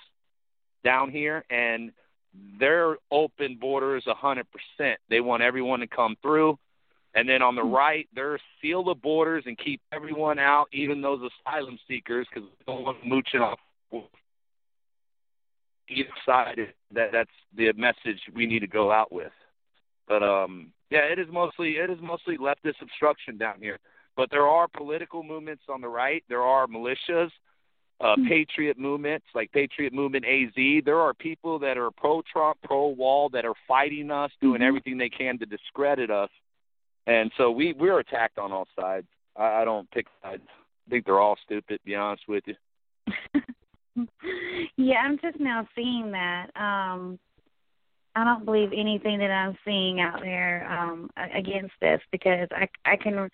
down 0.85 1.11
here 1.11 1.47
and 1.49 1.93
their 2.59 2.97
open 3.11 3.59
borders 3.61 4.05
a 4.07 4.15
hundred 4.15 4.47
percent. 4.51 4.99
They 5.11 5.21
want 5.21 5.43
everyone 5.43 5.81
to 5.81 5.87
come 5.87 6.17
through. 6.23 6.59
And 7.15 7.29
then 7.29 7.43
on 7.43 7.55
the 7.55 7.63
right, 7.63 8.09
they're 8.15 8.39
seal 8.61 8.83
the 8.83 8.95
borders 8.95 9.45
and 9.47 9.59
keep 9.59 9.83
everyone 9.93 10.39
out, 10.39 10.69
even 10.73 11.03
those 11.03 11.21
asylum 11.21 11.79
seekers, 11.87 12.27
because 12.33 12.49
we 12.49 12.65
don't 12.73 12.85
want 12.85 13.01
them 13.01 13.11
mooching 13.11 13.41
off 13.41 13.59
either 15.89 16.09
side. 16.25 16.59
That 16.95 17.11
that's 17.13 17.31
the 17.55 17.73
message 17.77 18.21
we 18.35 18.47
need 18.47 18.61
to 18.61 18.67
go 18.67 18.91
out 18.91 19.13
with. 19.13 19.33
But 20.09 20.23
um, 20.23 20.73
yeah, 20.91 21.01
it 21.01 21.19
is 21.19 21.27
mostly 21.31 21.73
it 21.73 21.91
is 21.91 21.99
mostly 22.01 22.39
leftist 22.39 22.81
obstruction 22.81 23.37
down 23.37 23.57
here. 23.61 23.79
But 24.17 24.31
there 24.31 24.47
are 24.47 24.69
political 24.69 25.23
movements 25.23 25.65
on 25.69 25.81
the 25.81 25.89
right. 25.89 26.23
There 26.29 26.43
are 26.43 26.67
militias, 26.67 27.31
uh, 28.01 28.17
Hmm. 28.17 28.27
patriot 28.27 28.79
movements 28.79 29.27
like 29.35 29.53
Patriot 29.53 29.93
Movement 29.93 30.25
AZ. 30.25 30.83
There 30.85 30.99
are 30.99 31.15
people 31.15 31.59
that 31.61 31.77
are 31.79 31.91
pro 31.91 32.23
Trump, 32.23 32.59
pro 32.65 32.89
Wall 32.89 33.29
that 33.29 33.45
are 33.45 33.55
fighting 33.69 34.11
us, 34.11 34.33
doing 34.41 34.61
Mhm. 34.61 34.67
everything 34.67 34.99
they 34.99 35.09
can 35.09 35.39
to 35.39 35.47
discredit 35.47 36.11
us. 36.11 36.31
And 37.07 37.33
so 37.37 37.51
we 37.51 37.73
we're 37.75 37.99
attacked 38.01 38.39
on 38.39 38.53
all 38.53 38.67
sides. 38.79 39.07
I, 39.37 39.63
I 39.63 39.65
don't 39.65 39.91
pick 39.91 40.07
sides. 40.23 40.43
I 40.87 40.91
think 40.91 41.05
they're 41.05 41.21
all 41.21 41.37
stupid. 41.37 41.79
To 41.79 41.85
be 41.85 41.95
honest 41.95 42.27
with 42.27 42.45
you. 42.47 42.57
yeah, 44.77 45.01
I'm 45.01 45.19
just 45.19 45.39
now 45.39 45.67
seeing 45.75 46.11
that. 46.13 46.51
Um 46.57 47.19
I 48.15 48.25
don't 48.25 48.45
believe 48.45 48.73
anything 48.75 49.19
that 49.21 49.31
I'm 49.31 49.57
seeing 49.65 50.01
out 50.01 50.21
there 50.21 50.67
um 50.71 51.11
a- 51.17 51.39
against 51.39 51.75
this 51.81 52.01
because 52.11 52.49
I 52.51 52.69
I 52.85 52.97
can 52.97 53.31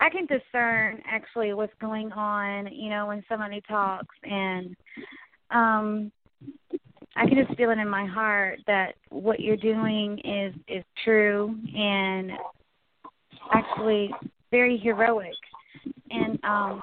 I 0.00 0.10
can 0.10 0.26
discern 0.26 1.02
actually 1.06 1.52
what's 1.54 1.72
going 1.80 2.12
on, 2.12 2.72
you 2.72 2.90
know, 2.90 3.06
when 3.06 3.24
somebody 3.28 3.60
talks 3.68 4.14
and 4.24 4.76
um 5.50 6.12
I 7.16 7.26
can 7.26 7.34
just 7.44 7.56
feel 7.56 7.70
it 7.70 7.78
in 7.78 7.88
my 7.88 8.06
heart 8.06 8.60
that 8.66 8.94
what 9.08 9.40
you're 9.40 9.56
doing 9.56 10.18
is 10.18 10.54
is 10.68 10.84
true 11.04 11.56
and 11.76 12.32
actually 13.52 14.10
very 14.50 14.76
heroic 14.76 15.34
and 16.10 16.38
um 16.44 16.82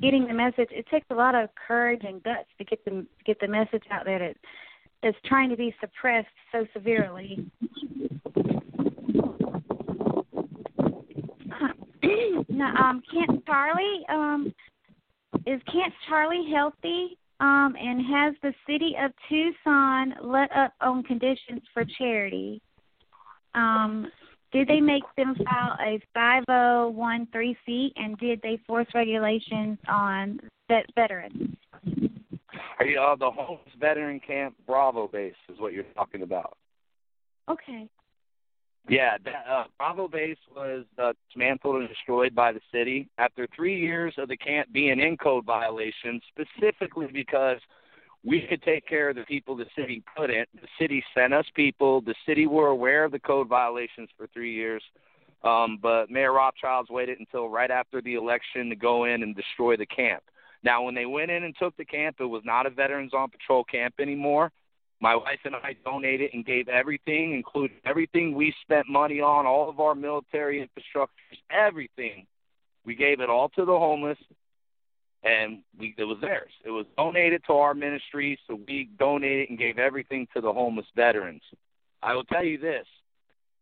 getting 0.00 0.26
the 0.26 0.34
message 0.34 0.68
it 0.70 0.86
takes 0.90 1.06
a 1.10 1.14
lot 1.14 1.34
of 1.34 1.48
courage 1.54 2.02
and 2.04 2.22
guts 2.22 2.48
to 2.58 2.64
get 2.64 2.84
the 2.84 3.04
get 3.26 3.38
the 3.40 3.48
message 3.48 3.82
out 3.90 4.04
there 4.04 4.18
that 4.18 4.36
is 5.02 5.14
trying 5.24 5.50
to 5.50 5.56
be 5.56 5.74
suppressed 5.80 6.28
so 6.52 6.66
severely. 6.72 7.44
Now, 12.48 12.74
um, 12.76 13.02
Camp 13.12 13.44
Charlie, 13.46 14.04
um, 14.08 14.52
is 15.46 15.60
Camp 15.72 15.94
Charlie 16.08 16.50
healthy? 16.52 17.18
Um, 17.40 17.74
and 17.76 18.00
has 18.06 18.34
the 18.40 18.54
city 18.68 18.94
of 19.02 19.10
Tucson 19.28 20.14
let 20.22 20.54
up 20.56 20.74
on 20.80 21.02
conditions 21.02 21.62
for 21.74 21.84
charity? 21.98 22.62
Um, 23.56 24.06
did 24.52 24.68
they 24.68 24.80
make 24.80 25.02
them 25.16 25.34
file 25.34 25.76
a 25.80 26.00
5013C 26.16 27.92
and 27.96 28.16
did 28.18 28.40
they 28.42 28.60
force 28.66 28.86
regulations 28.94 29.78
on 29.88 30.38
vet 30.68 30.86
veterans? 30.94 31.56
Are 32.78 32.86
you, 32.86 33.00
uh, 33.00 33.16
the 33.16 33.30
homeless 33.30 33.60
veteran 33.80 34.20
camp 34.20 34.54
Bravo 34.66 35.08
base 35.08 35.34
is 35.48 35.58
what 35.58 35.72
you're 35.72 35.84
talking 35.94 36.22
about. 36.22 36.56
Okay. 37.48 37.88
Yeah, 38.88 39.16
that, 39.24 39.44
uh, 39.48 39.64
Bravo 39.78 40.08
base 40.08 40.38
was 40.54 40.84
uh, 40.98 41.12
dismantled 41.28 41.76
and 41.76 41.88
destroyed 41.88 42.34
by 42.34 42.52
the 42.52 42.60
city 42.72 43.08
after 43.16 43.46
three 43.54 43.78
years 43.78 44.14
of 44.18 44.28
the 44.28 44.36
camp 44.36 44.72
being 44.72 44.98
in 44.98 45.16
code 45.16 45.44
violations, 45.44 46.22
specifically 46.28 47.06
because 47.12 47.58
we 48.24 48.40
could 48.48 48.62
take 48.62 48.86
care 48.86 49.10
of 49.10 49.16
the 49.16 49.22
people 49.22 49.56
the 49.56 49.66
city 49.76 50.02
couldn't. 50.16 50.48
The 50.54 50.68
city 50.80 51.02
sent 51.14 51.32
us 51.32 51.46
people. 51.54 52.00
The 52.00 52.14
city 52.26 52.46
were 52.46 52.68
aware 52.68 53.04
of 53.04 53.12
the 53.12 53.20
code 53.20 53.48
violations 53.48 54.08
for 54.16 54.26
three 54.28 54.52
years, 54.54 54.82
um, 55.44 55.78
but 55.80 56.10
Mayor 56.10 56.32
Rothschild's 56.32 56.90
waited 56.90 57.20
until 57.20 57.48
right 57.48 57.70
after 57.70 58.02
the 58.02 58.14
election 58.14 58.68
to 58.68 58.76
go 58.76 59.04
in 59.04 59.22
and 59.22 59.34
destroy 59.34 59.76
the 59.76 59.86
camp. 59.86 60.22
Now, 60.64 60.82
when 60.82 60.94
they 60.94 61.06
went 61.06 61.30
in 61.30 61.42
and 61.44 61.54
took 61.58 61.76
the 61.76 61.84
camp, 61.84 62.16
it 62.20 62.24
was 62.24 62.42
not 62.44 62.66
a 62.66 62.70
Veterans 62.70 63.12
on 63.14 63.30
Patrol 63.30 63.64
camp 63.64 63.94
anymore. 64.00 64.52
My 65.02 65.16
wife 65.16 65.40
and 65.44 65.56
I 65.56 65.74
donated 65.84 66.30
and 66.32 66.46
gave 66.46 66.68
everything, 66.68 67.34
including 67.34 67.76
everything 67.84 68.36
we 68.36 68.54
spent 68.62 68.88
money 68.88 69.20
on, 69.20 69.46
all 69.46 69.68
of 69.68 69.80
our 69.80 69.96
military 69.96 70.60
infrastructures, 70.60 71.38
everything. 71.50 72.24
We 72.86 72.94
gave 72.94 73.18
it 73.18 73.28
all 73.28 73.48
to 73.50 73.64
the 73.64 73.76
homeless, 73.76 74.18
and 75.24 75.64
we, 75.76 75.92
it 75.98 76.04
was 76.04 76.18
theirs. 76.20 76.52
It 76.64 76.70
was 76.70 76.86
donated 76.96 77.42
to 77.48 77.54
our 77.54 77.74
ministry, 77.74 78.38
so 78.46 78.60
we 78.68 78.90
donated 78.96 79.50
and 79.50 79.58
gave 79.58 79.76
everything 79.80 80.28
to 80.34 80.40
the 80.40 80.52
homeless 80.52 80.86
veterans. 80.94 81.42
I 82.00 82.14
will 82.14 82.24
tell 82.24 82.44
you 82.44 82.58
this 82.58 82.86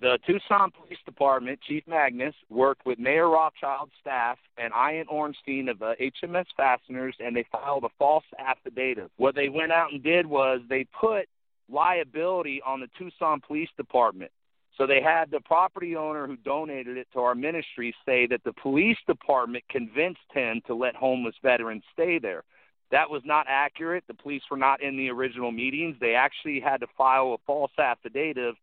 the 0.01 0.19
Tucson 0.27 0.71
Police 0.71 0.99
Department, 1.05 1.61
Chief 1.67 1.83
Magnus, 1.87 2.35
worked 2.49 2.87
with 2.87 2.99
Mayor 2.99 3.29
Rothschild's 3.29 3.93
staff 4.01 4.39
and 4.57 4.73
Ian 4.73 5.07
Ornstein 5.09 5.69
of 5.69 5.79
HMS 5.79 6.47
Fasteners, 6.57 7.15
and 7.21 7.37
they 7.37 7.45
filed 7.53 7.85
a 7.85 7.91
false 7.99 8.25
affidavit. 8.39 9.11
What 9.19 9.35
they 9.35 9.49
went 9.49 9.73
out 9.73 9.93
and 9.93 10.03
did 10.03 10.27
was 10.27 10.61
they 10.69 10.87
put 10.99 11.27
liability 11.71 12.63
on 12.67 12.81
the 12.81 12.89
Tucson 12.99 13.41
Police 13.47 13.69
Department. 13.77 14.31
So 14.79 14.87
they 14.87 15.03
had 15.03 15.31
the 15.31 15.41
property 15.41 15.95
owner 15.95 16.27
who 16.27 16.37
donated 16.39 16.97
it 16.97 17.09
to 17.13 17.21
our 17.21 17.35
ministry 17.35 17.95
say 18.07 18.27
that 18.29 18.43
the 18.45 18.55
police 18.55 18.97
department 19.07 19.65
convinced 19.69 20.21
him 20.33 20.63
to 20.67 20.75
let 20.75 20.95
homeless 20.95 21.35
veterans 21.43 21.83
stay 21.93 22.19
there. 22.19 22.45
That 22.91 23.11
was 23.11 23.23
not 23.27 23.47
accurate. 23.49 24.05
The 24.09 24.15
police 24.15 24.43
were 24.51 24.57
not 24.57 24.83
in 24.83 24.97
the 24.97 25.11
original 25.11 25.53
meetings. 25.53 25.97
They 26.01 26.15
actually 26.15 26.61
had 26.61 26.81
to 26.81 26.87
file 26.97 27.35
a 27.35 27.39
false 27.47 27.73
affidavit 27.79 28.57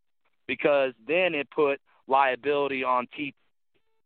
because 0.47 0.93
then 1.07 1.35
it 1.35 1.49
put 1.51 1.79
liability 2.07 2.83
on 2.83 3.07
T 3.15 3.33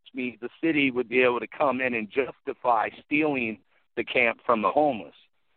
which 0.03 0.15
means 0.15 0.39
the 0.41 0.50
city 0.62 0.91
would 0.91 1.07
be 1.07 1.21
able 1.21 1.39
to 1.39 1.48
come 1.48 1.79
in 1.79 1.93
and 1.93 2.10
justify 2.10 2.89
stealing 3.05 3.60
the 3.95 4.03
camp 4.03 4.39
from 4.45 4.62
the 4.62 4.69
homeless. 4.71 5.13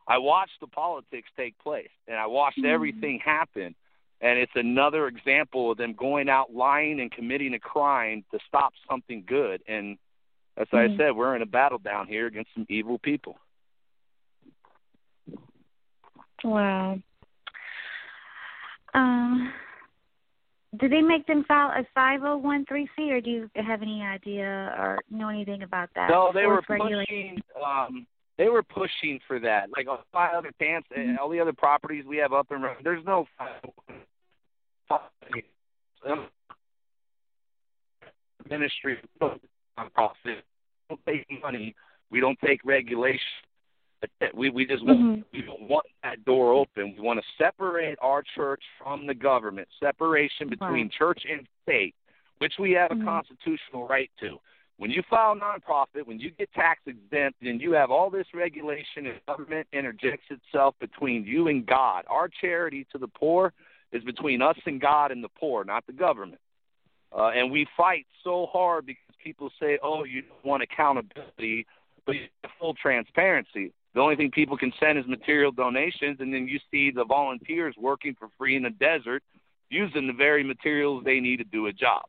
I 0.06 0.18
watched 0.18 0.60
the 0.60 0.66
politics 0.66 1.28
take 1.36 1.58
place 1.58 1.88
and 2.06 2.16
I 2.16 2.26
watched 2.26 2.64
everything 2.64 3.20
happen 3.24 3.74
and 4.20 4.38
it's 4.38 4.52
another 4.54 5.08
example 5.08 5.70
of 5.72 5.78
them 5.78 5.94
going 5.94 6.28
out 6.28 6.54
lying 6.54 7.00
and 7.00 7.10
committing 7.10 7.54
a 7.54 7.58
crime 7.58 8.24
to 8.30 8.38
stop 8.46 8.72
something 8.88 9.24
good 9.26 9.62
and 9.66 9.98
as 10.56 10.68
I 10.72 10.86
Mhm. 10.86 10.96
said, 10.96 11.16
we're 11.16 11.34
in 11.34 11.42
a 11.42 11.46
battle 11.46 11.78
down 11.78 12.06
here 12.06 12.26
against 12.26 12.54
some 12.54 12.66
evil 12.68 12.98
people. 12.98 13.36
Wow. 16.44 17.00
Um, 18.92 19.52
did 20.78 20.93
they 20.93 21.02
make 21.02 21.26
them 21.26 21.45
file 21.47 21.71
a 21.71 21.99
5013C, 21.99 23.11
or 23.11 23.21
do 23.21 23.31
you 23.31 23.50
have 23.54 23.83
any 23.83 24.02
idea 24.02 24.75
or 24.78 24.99
know 25.11 25.28
anything 25.28 25.62
about 25.62 25.90
that? 25.95 26.09
No, 26.11 26.31
they 26.33 26.47
were 26.47 26.62
pushing. 26.62 27.40
Um, 27.64 28.07
they 28.37 28.49
were 28.49 28.62
pushing 28.62 29.21
for 29.26 29.38
that. 29.40 29.69
Like 29.76 29.87
all 29.88 30.04
my 30.12 30.28
other 30.28 30.52
camps 30.61 30.88
and 30.95 31.19
all 31.19 31.28
the 31.28 31.40
other 31.40 31.52
properties 31.52 32.04
we 32.07 32.16
have 32.19 32.33
up 32.33 32.50
and 32.50 32.62
running. 32.62 32.83
There's 32.83 33.04
no 33.04 33.26
um, 34.90 36.28
ministry 38.49 38.99
nonprofit. 39.23 40.14
We 40.25 40.35
don't 40.88 41.00
take 41.07 41.26
money. 41.43 41.75
We 42.11 42.21
don't 42.21 42.38
take 42.45 42.61
regulation. 42.64 43.21
It. 44.20 44.34
We 44.34 44.50
we 44.50 44.66
just 44.66 44.84
want 44.84 45.00
Mhm. 45.00 45.25
we 45.32 45.42
don't 45.42 45.62
want 45.62 45.87
that 46.02 46.25
door 46.25 46.52
open. 46.52 46.94
We 46.96 47.00
want 47.00 47.20
to 47.20 47.26
separate 47.38 47.99
our 48.00 48.23
church 48.23 48.62
from 48.78 49.06
the 49.06 49.14
government. 49.14 49.68
Separation 49.80 50.49
between 50.49 50.87
Right. 50.87 50.92
church 50.92 51.25
and 51.28 51.46
state, 51.62 51.94
which 52.38 52.58
we 52.58 52.73
have 52.73 52.90
a 52.90 52.94
Mhm. 52.96 53.04
constitutional 53.04 53.87
right 53.87 54.11
to. 54.20 54.40
When 54.76 54.90
you 54.90 55.02
file 55.02 55.37
nonprofit, 55.37 56.04
when 56.04 56.18
you 56.18 56.30
get 56.30 56.52
tax 56.52 56.80
exempt, 56.87 57.38
then 57.40 57.61
you 57.61 57.73
have 57.73 57.92
all 57.92 58.11
this 58.11 58.26
regulation 58.34 59.06
and 59.06 59.25
government 59.26 59.68
interjects 59.73 60.28
itself 60.30 60.76
between 60.80 61.25
you 61.25 61.46
and 61.46 61.64
God. 61.64 62.04
Our 62.08 62.28
charity 62.28 62.84
to 62.87 62.99
the 62.99 63.06
poor 63.06 63.52
is 63.92 64.02
between 64.02 64.42
us 64.42 64.58
and 64.66 64.80
God 64.80 65.12
and 65.12 65.23
the 65.23 65.28
poor, 65.28 65.64
not 65.64 65.87
the 65.87 65.92
government. 65.92 66.40
Uh, 67.12 67.28
and 67.28 67.52
we 67.52 67.64
fight 67.76 68.06
so 68.25 68.46
hard 68.46 68.84
because 68.87 69.14
people 69.23 69.49
say, 69.61 69.78
"Oh, 69.80 70.02
you 70.02 70.23
don't 70.23 70.44
want 70.44 70.64
accountability, 70.64 71.66
but 72.04 72.16
you 72.16 72.28
have 72.42 72.52
full 72.58 72.75
transparency." 72.75 73.73
The 73.94 74.00
only 74.00 74.16
thing 74.16 74.30
people 74.30 74.56
can 74.56 74.72
send 74.80 74.98
is 74.98 75.06
material 75.06 75.52
donations, 75.52 76.18
and 76.20 76.34
then 76.34 76.48
you 76.48 76.58
see 76.70 76.90
the 76.90 77.04
volunteers 77.04 77.76
working 77.78 78.14
for 78.18 78.28
free 78.36 78.56
in 78.56 78.64
the 78.64 78.70
desert, 78.70 79.22
using 79.70 80.06
the 80.06 80.12
very 80.12 80.42
materials 80.42 81.04
they 81.04 81.20
need 81.20 81.36
to 81.36 81.44
do 81.44 81.66
a 81.66 81.72
job. 81.72 82.02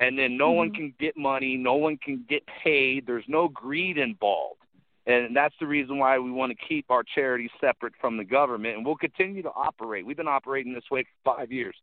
And 0.00 0.18
then 0.18 0.36
no 0.36 0.50
one 0.50 0.70
Mhm. 0.70 0.74
can 0.74 0.94
get 0.98 1.16
money, 1.16 1.56
no 1.56 1.74
one 1.74 1.98
can 1.98 2.24
get 2.28 2.44
paid. 2.46 3.06
There's 3.06 3.28
no 3.28 3.48
greed 3.48 3.96
involved. 3.96 4.60
And 5.06 5.36
that's 5.36 5.54
the 5.60 5.66
reason 5.66 5.98
why 5.98 6.18
we 6.18 6.30
want 6.30 6.50
to 6.50 6.66
keep 6.66 6.90
our 6.90 7.02
charities 7.02 7.50
separate 7.60 7.94
from 8.00 8.16
the 8.16 8.24
government, 8.24 8.76
and 8.76 8.86
we'll 8.86 8.96
continue 8.96 9.42
to 9.42 9.52
operate. 9.52 10.06
We've 10.06 10.16
been 10.16 10.26
operating 10.26 10.72
this 10.72 10.90
way 10.90 11.02
for 11.02 11.36
five 11.36 11.52
years, 11.52 11.76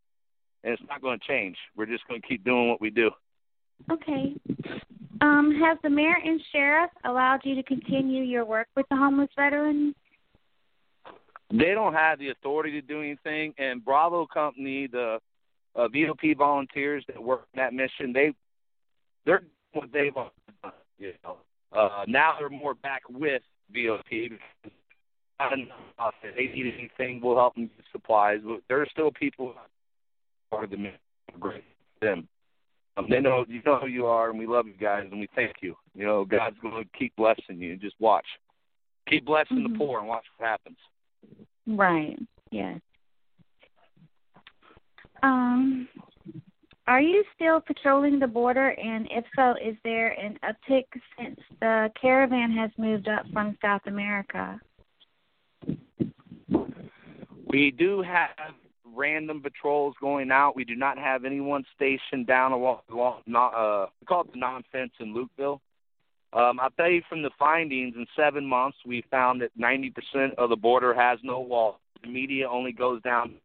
and 0.63 0.73
it's 0.73 0.81
not 0.89 1.01
going 1.01 1.19
to 1.19 1.27
change. 1.27 1.57
We're 1.75 1.85
just 1.85 2.07
going 2.07 2.21
to 2.21 2.27
keep 2.27 2.43
doing 2.43 2.67
what 2.67 2.81
we 2.81 2.89
do. 2.89 3.11
Okay. 3.89 4.35
Um, 5.21 5.53
has 5.61 5.77
the 5.83 5.89
mayor 5.89 6.17
and 6.23 6.41
sheriff 6.51 6.89
allowed 7.05 7.41
you 7.43 7.53
to 7.55 7.63
continue 7.63 8.23
your 8.23 8.43
work 8.43 8.67
with 8.75 8.87
the 8.89 8.97
homeless 8.97 9.29
veterans? 9.35 9.93
They 11.51 11.73
don't 11.73 11.93
have 11.93 12.17
the 12.17 12.29
authority 12.29 12.71
to 12.71 12.81
do 12.81 13.01
anything, 13.01 13.53
and 13.57 13.83
Bravo 13.83 14.25
Company, 14.25 14.87
the 14.87 15.19
uh, 15.75 15.87
VOP 15.89 16.35
volunteers 16.37 17.03
that 17.07 17.21
work 17.21 17.45
that 17.55 17.73
mission, 17.73 18.13
they 18.13 18.33
they're 19.25 19.43
what 19.73 19.89
they've 19.93 20.13
done. 20.13 20.29
You 20.97 21.13
know, 21.23 21.37
uh, 21.73 22.03
now 22.07 22.35
they're 22.39 22.49
more 22.49 22.73
back 22.73 23.03
with 23.09 23.41
VOP. 23.75 24.31
If 25.43 26.35
they 26.35 26.47
need 26.53 26.73
anything, 26.77 27.19
we'll 27.21 27.35
help 27.35 27.55
them 27.55 27.65
get 27.65 27.85
supplies. 27.91 28.39
But 28.45 28.61
there 28.67 28.81
are 28.81 28.87
still 28.91 29.11
people 29.11 29.53
part 30.49 30.65
of 30.65 30.69
the 30.69 30.77
mission. 30.77 30.99
Great 31.39 31.63
them. 32.01 32.27
Um, 32.97 33.07
they 33.09 33.21
know 33.21 33.45
you 33.47 33.61
know 33.65 33.79
who 33.79 33.87
you 33.87 34.05
are, 34.05 34.29
and 34.29 34.37
we 34.37 34.45
love 34.45 34.67
you 34.67 34.73
guys, 34.73 35.07
and 35.09 35.19
we 35.19 35.27
thank 35.35 35.55
you. 35.61 35.75
You 35.95 36.05
know, 36.05 36.25
God's 36.25 36.57
going 36.61 36.83
to 36.83 36.89
keep 36.97 37.15
blessing 37.15 37.57
you. 37.57 37.77
Just 37.77 37.95
watch, 37.99 38.25
keep 39.07 39.25
blessing 39.25 39.59
Mhm. 39.59 39.71
the 39.71 39.77
poor, 39.77 39.99
and 39.99 40.07
watch 40.07 40.25
what 40.37 40.47
happens. 40.49 40.77
Right. 41.65 42.19
Yes. 42.49 42.81
Um, 45.23 45.87
are 46.87 47.01
you 47.01 47.23
still 47.35 47.61
patrolling 47.61 48.19
the 48.19 48.27
border? 48.27 48.69
And 48.71 49.07
if 49.11 49.23
so, 49.35 49.55
is 49.61 49.77
there 49.83 50.09
an 50.19 50.37
uptick 50.43 50.85
since 51.17 51.39
the 51.61 51.91
caravan 51.99 52.51
has 52.51 52.71
moved 52.77 53.07
up 53.07 53.25
from 53.31 53.57
South 53.61 53.85
America? 53.85 54.59
We 57.47 57.71
do 57.71 58.01
have 58.01 58.55
random 58.95 59.41
patrols 59.41 59.95
going 59.99 60.31
out. 60.31 60.55
We 60.55 60.65
do 60.65 60.75
not 60.75 60.97
have 60.97 61.25
anyone 61.25 61.63
stationed 61.75 62.27
down 62.27 62.51
along, 62.51 62.79
along 62.91 63.21
not, 63.25 63.53
uh, 63.53 63.87
we 63.99 64.05
call 64.05 64.21
it 64.21 64.31
the 64.33 64.39
non-fence 64.39 64.91
in 64.99 65.13
Lukeville. 65.13 65.59
Um, 66.33 66.59
I'll 66.59 66.71
tell 66.71 66.89
you 66.89 67.01
from 67.09 67.23
the 67.23 67.31
findings 67.37 67.95
in 67.95 68.05
seven 68.15 68.45
months, 68.45 68.77
we 68.85 69.03
found 69.11 69.41
that 69.41 69.57
90% 69.59 70.35
of 70.37 70.49
the 70.49 70.55
border 70.55 70.93
has 70.93 71.19
no 71.23 71.41
wall. 71.41 71.79
The 72.01 72.09
media 72.09 72.49
only 72.49 72.71
goes 72.71 73.01
down 73.01 73.35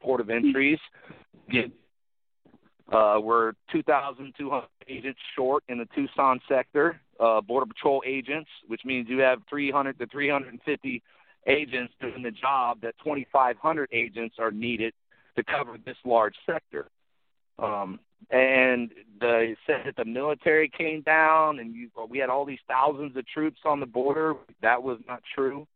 port 0.00 0.20
of 0.20 0.30
entries. 0.30 0.78
Get, 1.50 1.72
uh, 2.92 3.18
we're 3.20 3.52
2,200 3.72 4.64
agents 4.88 5.18
short 5.34 5.64
in 5.68 5.78
the 5.78 5.88
Tucson 5.94 6.40
sector, 6.48 7.00
uh, 7.18 7.40
Border 7.40 7.66
Patrol 7.66 8.02
agents, 8.06 8.50
which 8.68 8.82
means 8.84 9.08
you 9.08 9.18
have 9.18 9.40
300 9.48 9.98
to 9.98 10.06
350 10.06 11.02
agents 11.46 11.92
doing 12.00 12.22
the 12.22 12.30
job 12.30 12.80
that 12.82 12.94
2,500 13.02 13.88
agents 13.92 14.36
are 14.38 14.50
needed 14.50 14.92
to 15.36 15.44
cover 15.44 15.76
this 15.84 15.96
large 16.04 16.34
sector. 16.46 16.88
Um, 17.58 18.00
and 18.30 18.90
they 19.20 19.56
said 19.66 19.82
that 19.86 19.96
the 19.96 20.04
military 20.04 20.68
came 20.68 21.02
down 21.02 21.58
and 21.58 21.74
you, 21.74 21.90
we 22.08 22.18
had 22.18 22.30
all 22.30 22.44
these 22.44 22.58
thousands 22.66 23.16
of 23.16 23.26
troops 23.26 23.60
on 23.64 23.80
the 23.80 23.86
border. 23.86 24.34
That 24.62 24.82
was 24.82 24.98
not 25.06 25.22
true. 25.34 25.66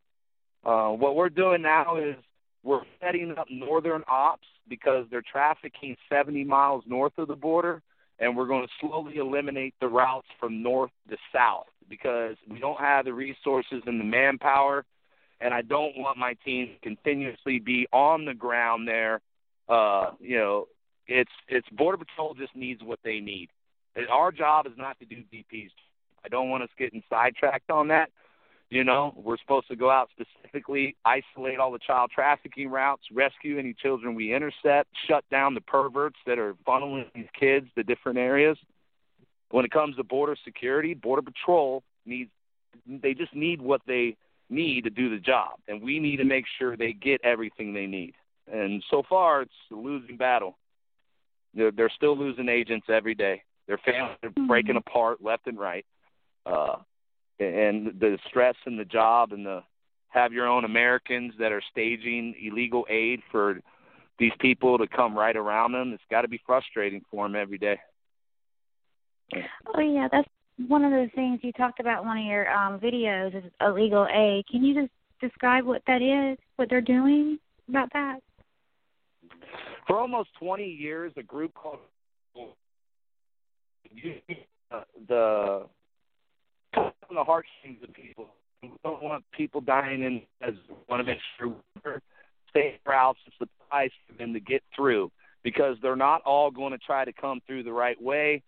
Uh, 0.64 0.88
what 0.88 1.14
we're 1.14 1.28
doing 1.28 1.62
now 1.62 1.96
is 1.96 2.16
we're 2.62 2.82
setting 3.00 3.34
up 3.38 3.46
northern 3.50 4.02
ops 4.08 4.46
because 4.68 5.06
they're 5.10 5.22
trafficking 5.22 5.96
70 6.08 6.44
miles 6.44 6.84
north 6.86 7.12
of 7.16 7.28
the 7.28 7.36
border, 7.36 7.82
and 8.18 8.36
we're 8.36 8.46
going 8.46 8.66
to 8.66 8.72
slowly 8.80 9.16
eliminate 9.16 9.74
the 9.80 9.88
routes 9.88 10.26
from 10.40 10.62
north 10.62 10.90
to 11.08 11.16
south 11.32 11.66
because 11.88 12.36
we 12.50 12.58
don't 12.58 12.78
have 12.78 13.04
the 13.04 13.12
resources 13.12 13.82
and 13.86 14.00
the 14.00 14.04
manpower 14.04 14.84
and 15.40 15.54
I 15.54 15.62
don't 15.62 15.96
want 15.96 16.18
my 16.18 16.34
team 16.44 16.68
to 16.68 16.80
continuously 16.80 17.58
be 17.58 17.86
on 17.92 18.24
the 18.24 18.34
ground 18.34 18.88
there. 18.88 19.20
Uh, 19.68 20.12
you 20.20 20.36
know, 20.38 20.66
it's 21.06 21.30
it's 21.48 21.68
Border 21.70 21.98
Patrol 21.98 22.34
just 22.34 22.54
needs 22.54 22.82
what 22.82 22.98
they 23.04 23.20
need. 23.20 23.50
And 23.96 24.08
our 24.08 24.30
job 24.30 24.66
is 24.66 24.72
not 24.76 24.98
to 25.00 25.06
do 25.06 25.16
DPs. 25.32 25.70
I 26.24 26.28
don't 26.28 26.50
want 26.50 26.62
us 26.62 26.68
getting 26.78 27.02
sidetracked 27.08 27.70
on 27.70 27.88
that. 27.88 28.10
You 28.70 28.84
know, 28.84 29.14
we're 29.16 29.38
supposed 29.38 29.68
to 29.68 29.76
go 29.76 29.90
out 29.90 30.10
specifically, 30.10 30.94
isolate 31.04 31.58
all 31.58 31.72
the 31.72 31.78
child 31.78 32.10
trafficking 32.14 32.68
routes, 32.68 33.04
rescue 33.10 33.58
any 33.58 33.72
children 33.72 34.14
we 34.14 34.34
intercept, 34.34 34.90
shut 35.08 35.24
down 35.30 35.54
the 35.54 35.62
perverts 35.62 36.18
that 36.26 36.38
are 36.38 36.54
funneling 36.66 37.06
these 37.14 37.28
kids 37.38 37.66
to 37.76 37.82
different 37.82 38.18
areas. 38.18 38.58
When 39.50 39.64
it 39.64 39.70
comes 39.70 39.96
to 39.96 40.04
border 40.04 40.36
security, 40.44 40.92
Border 40.92 41.22
Patrol 41.22 41.82
needs 42.04 42.30
they 42.86 43.14
just 43.14 43.34
need 43.34 43.60
what 43.60 43.80
they 43.86 44.16
need 44.50 44.84
to 44.84 44.90
do 44.90 45.10
the 45.10 45.18
job, 45.18 45.58
and 45.68 45.82
we 45.82 45.98
need 45.98 46.16
to 46.16 46.24
make 46.24 46.44
sure 46.58 46.76
they 46.76 46.92
get 46.92 47.20
everything 47.22 47.72
they 47.74 47.86
need. 47.86 48.14
And 48.50 48.82
so 48.90 49.02
far, 49.08 49.42
it's 49.42 49.52
a 49.70 49.74
losing 49.74 50.16
battle. 50.16 50.56
They're, 51.54 51.70
they're 51.70 51.90
still 51.94 52.16
losing 52.16 52.48
agents 52.48 52.86
every 52.88 53.14
day. 53.14 53.42
Their 53.66 53.78
families 53.78 54.18
are 54.22 54.30
Mhm. 54.30 54.46
breaking 54.46 54.76
apart 54.76 55.22
left 55.22 55.46
and 55.46 55.58
right. 55.58 55.84
Uh, 56.46 56.76
and 57.38 57.98
the 58.00 58.18
stress 58.26 58.56
in 58.66 58.76
the 58.76 58.84
job 58.84 59.32
and 59.32 59.44
the 59.44 59.62
have 60.08 60.32
your 60.32 60.46
own 60.46 60.64
Americans 60.64 61.34
that 61.38 61.52
are 61.52 61.60
staging 61.70 62.34
illegal 62.40 62.86
aid 62.88 63.22
for 63.30 63.60
these 64.18 64.32
people 64.40 64.78
to 64.78 64.86
come 64.86 65.16
right 65.16 65.36
around 65.36 65.72
them. 65.72 65.92
It's 65.92 66.02
got 66.10 66.22
to 66.22 66.28
be 66.28 66.40
frustrating 66.46 67.04
for 67.10 67.26
them 67.26 67.36
every 67.36 67.58
day. 67.58 67.78
Oh 69.66 69.80
yeah, 69.80 70.08
that's 70.10 70.28
one 70.66 70.84
of 70.84 70.90
the 70.90 71.08
things 71.14 71.40
you 71.42 71.52
talked 71.52 71.80
about 71.80 72.02
in 72.02 72.08
one 72.08 72.18
of 72.18 72.24
your 72.24 72.50
um, 72.50 72.80
videos 72.80 73.36
is 73.36 73.50
illegal 73.60 74.06
aid. 74.12 74.46
Can 74.50 74.64
you 74.64 74.74
just 74.74 74.92
describe 75.20 75.64
what 75.64 75.82
that 75.86 76.02
is, 76.02 76.38
what 76.56 76.68
they're 76.68 76.80
doing 76.80 77.38
about 77.68 77.88
that? 77.92 78.18
For 79.86 79.98
almost 79.98 80.30
20 80.40 80.64
years, 80.64 81.12
a 81.16 81.22
group 81.22 81.54
called 81.54 81.78
uh, 84.70 84.80
the 85.08 85.66
on 86.76 87.14
the 87.14 87.24
heartstrings 87.24 87.78
of 87.82 87.94
people. 87.94 88.28
We 88.62 88.72
don't 88.84 89.02
want 89.02 89.24
people 89.32 89.60
dying 89.60 90.02
in 90.02 90.22
as 90.46 90.54
we 90.68 90.74
want 90.88 91.00
to 91.00 91.04
make 91.04 91.18
sure 91.38 91.54
we're 91.84 92.00
safe 92.52 92.74
routes 92.86 93.18
and 93.24 93.34
supplies 93.38 93.90
for 94.06 94.14
them 94.18 94.32
to 94.34 94.40
get 94.40 94.62
through 94.74 95.10
because 95.42 95.76
they're 95.80 95.96
not 95.96 96.22
all 96.22 96.50
going 96.50 96.72
to 96.72 96.78
try 96.78 97.04
to 97.04 97.12
come 97.12 97.40
through 97.46 97.62
the 97.62 97.72
right 97.72 98.00
way. 98.00 98.42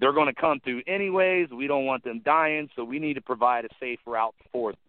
They're 0.00 0.12
going 0.12 0.32
to 0.32 0.40
come 0.40 0.60
through 0.60 0.82
anyways. 0.86 1.50
We 1.50 1.66
don't 1.66 1.86
want 1.86 2.04
them 2.04 2.20
dying, 2.24 2.68
so 2.74 2.84
we 2.84 2.98
need 2.98 3.14
to 3.14 3.20
provide 3.20 3.64
a 3.64 3.68
safe 3.80 4.00
route 4.06 4.34
for 4.52 4.72
them. 4.72 4.80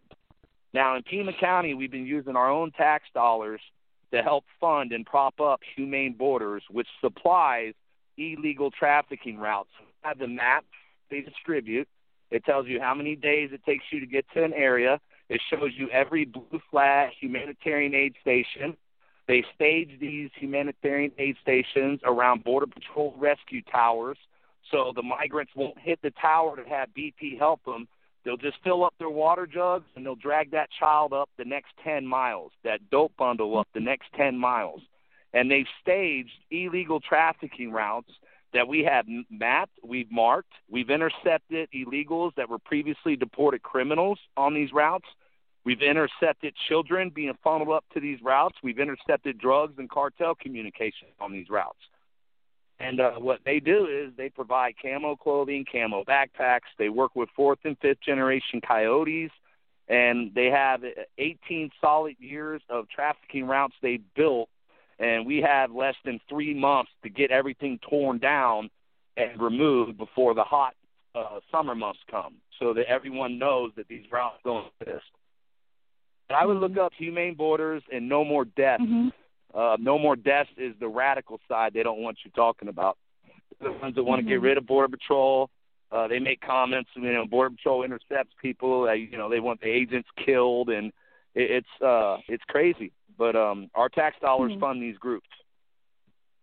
Now, 0.74 0.96
in 0.96 1.04
Pima 1.04 1.32
County, 1.40 1.74
we've 1.74 1.92
been 1.92 2.06
using 2.06 2.36
our 2.36 2.50
own 2.50 2.72
tax 2.72 3.06
dollars 3.14 3.62
to 4.12 4.22
help 4.22 4.44
fund 4.60 4.92
and 4.92 5.06
prop 5.06 5.40
up 5.40 5.62
Humane 5.76 6.16
Borders, 6.18 6.64
which 6.70 6.88
supplies 7.02 7.74
illegal 8.18 8.72
trafficking 8.72 9.38
routes. 9.38 9.70
Have 10.02 10.20
the 10.20 10.28
map 10.28 10.66
they 11.10 11.22
distribute. 11.22 11.88
It 12.32 12.44
tells 12.44 12.68
you 12.68 12.82
how 12.82 12.94
many 12.94 13.16
days 13.16 13.52
it 13.54 13.64
takes 13.66 13.86
you 13.92 14.00
to 14.00 14.06
get 14.06 14.26
to 14.34 14.44
an 14.44 14.54
area. 14.54 15.00
It 15.30 15.42
shows 15.50 15.72
you 15.76 15.90
every 15.90 16.26
blue 16.26 16.62
flag 16.72 17.12
humanitarian 17.20 17.94
aid 17.94 18.16
station. 18.22 18.76
They 19.28 19.44
stage 19.56 19.98
these 20.00 20.30
humanitarian 20.36 21.12
aid 21.18 21.38
stations 21.42 22.00
around 22.04 22.44
Border 22.44 22.68
Patrol 22.68 23.14
rescue 23.18 23.62
towers 23.72 24.18
so 24.72 24.92
the 24.96 25.04
migrants 25.04 25.52
won't 25.56 25.80
hit 25.80 26.00
the 26.02 26.12
tower 26.12 26.56
to 26.56 26.64
have 26.68 26.90
BP 26.98 27.38
help 27.38 27.64
them. 27.66 27.88
They'll 28.24 28.38
just 28.38 28.58
fill 28.64 28.84
up 28.84 28.96
their 28.98 29.10
water 29.10 29.46
jugs 29.46 29.86
and 29.96 30.06
they'll 30.06 30.16
drag 30.16 30.52
that 30.52 30.70
child 30.80 31.14
up 31.14 31.30
the 31.38 31.46
next 31.46 31.74
10 31.84 32.08
miles, 32.08 32.52
that 32.64 32.90
dope 32.90 33.14
bundle 33.18 33.58
up 33.58 33.68
the 33.74 33.80
next 33.80 34.08
10 34.18 34.38
miles. 34.38 34.82
And 35.34 35.52
they've 35.52 35.68
staged 35.82 36.32
illegal 36.50 37.00
trafficking 37.00 37.72
routes 37.72 38.10
that 38.54 38.68
we 38.68 38.84
have 38.84 39.06
mapped, 39.30 39.78
we've 39.84 40.10
marked, 40.10 40.54
we've 40.72 40.90
intercepted 40.90 41.68
illegals 41.76 42.34
that 42.36 42.50
were 42.50 42.58
previously 42.58 43.16
deported 43.16 43.62
criminals 43.62 44.18
on 44.38 44.54
these 44.54 44.72
routes. 44.72 45.06
We've 45.66 45.82
intercepted 45.82 46.54
children 46.70 47.12
being 47.14 47.34
funneled 47.44 47.70
up 47.70 47.84
to 47.94 48.00
these 48.00 48.20
routes. 48.24 48.56
We've 48.64 48.80
intercepted 48.80 49.40
drugs 49.40 49.74
and 49.78 49.90
cartel 49.90 50.36
communication 50.36 51.10
on 51.20 51.34
these 51.34 51.50
routes. 51.50 51.80
And 52.80 53.00
uh, 53.00 53.12
what 53.14 53.40
they 53.46 53.60
do 53.60 53.88
is 53.88 54.14
they 54.18 54.30
provide 54.30 54.76
camo 54.82 55.16
clothing, 55.16 55.66
camo 55.72 56.04
backpacks. 56.04 56.72
They 56.78 56.90
work 56.90 57.16
with 57.16 57.30
fourth 57.36 57.60
and 57.64 57.78
fifth 57.80 58.02
generation 58.02 58.60
coyotes, 58.66 59.32
and 59.88 60.34
they 60.36 60.48
have 60.48 60.82
18 61.18 61.72
solid 61.80 62.16
years 62.20 62.62
of 62.70 62.90
trafficking 62.90 63.48
routes 63.48 63.76
they 63.82 64.00
built. 64.16 64.50
And 65.00 65.26
we 65.26 65.42
have 65.42 65.72
less 65.72 65.96
than 66.06 66.20
three 66.30 66.54
months 66.54 66.92
to 67.04 67.10
get 67.10 67.32
everything 67.32 67.80
torn 67.90 68.18
down 68.18 68.70
and 69.18 69.42
removed 69.42 69.98
before 69.98 70.34
the 70.34 70.44
hot 70.44 70.74
uh, 71.14 71.40
summer 71.52 71.76
months 71.76 72.00
come, 72.12 72.36
so 72.60 72.74
that 72.74 72.86
everyone 72.88 73.40
knows 73.40 73.72
that 73.78 73.88
these 73.88 74.04
routes 74.12 74.38
don't 74.44 74.68
exist. 74.82 75.06
And 76.30 76.38
I 76.38 76.46
would 76.46 76.58
look 76.58 76.78
up 76.78 76.92
humane 76.98 77.36
borders 77.36 77.84
and 77.92 78.10
no 78.10 78.26
more 78.26 78.46
deaths. 78.46 78.84
Mm-hmm. 78.84 79.10
Uh, 79.56 79.78
no 79.80 79.98
more 79.98 80.16
deaths 80.18 80.50
is 80.58 80.74
the 80.80 80.88
radical 80.88 81.40
side 81.48 81.74
they 81.74 81.84
don't 81.84 82.02
want 82.02 82.18
you 82.26 82.32
talking 82.32 82.68
about. 82.68 82.98
The 83.62 83.72
ones 83.72 83.96
that 83.96 84.04
want 84.04 84.20
to 84.20 84.28
get 84.28 84.40
Mhm. 84.40 84.44
rid 84.44 84.58
of 84.58 84.66
Border 84.66 84.90
Patrol, 84.90 85.50
Uh, 85.92 86.08
they 86.08 86.20
make 86.20 86.42
comments. 86.42 86.90
You 86.96 87.14
know, 87.14 87.26
Border 87.26 87.56
Patrol 87.56 87.84
intercepts 87.84 88.34
people. 88.42 88.88
Uh, 88.90 88.94
you 88.94 89.18
know, 89.18 89.30
they 89.30 89.40
want 89.40 89.62
the 89.62 89.70
agents 89.70 90.10
killed, 90.18 90.70
and 90.70 90.92
it, 91.36 91.52
it's 91.52 91.82
uh, 91.82 92.18
it's 92.28 92.44
crazy. 92.46 92.92
But 93.18 93.36
um, 93.36 93.70
our 93.76 93.88
tax 93.88 94.20
dollars 94.20 94.52
Mhm. 94.52 94.60
fund 94.60 94.82
these 94.82 94.98
groups, 94.98 95.30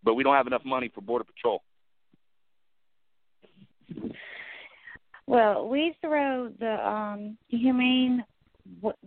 but 0.02 0.14
we 0.14 0.22
don't 0.22 0.34
have 0.36 0.46
enough 0.46 0.64
money 0.64 0.88
for 0.88 1.02
Border 1.02 1.24
Patrol. 1.24 1.62
Well, 5.26 5.68
we 5.68 5.96
throw 6.00 6.48
the 6.48 6.88
um, 6.88 7.36
humane 7.48 8.24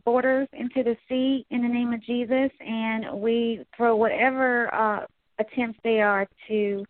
borders 0.03 0.47
into 0.53 0.83
the 0.83 0.95
sea 1.07 1.45
in 1.49 1.61
the 1.61 1.67
name 1.67 1.93
of 1.93 2.03
Jesus, 2.03 2.51
and 2.59 3.21
we 3.21 3.65
throw 3.75 3.95
whatever 3.95 4.73
uh, 4.73 5.05
attempts 5.39 5.79
they 5.83 6.01
are 6.01 6.27
to 6.47 6.85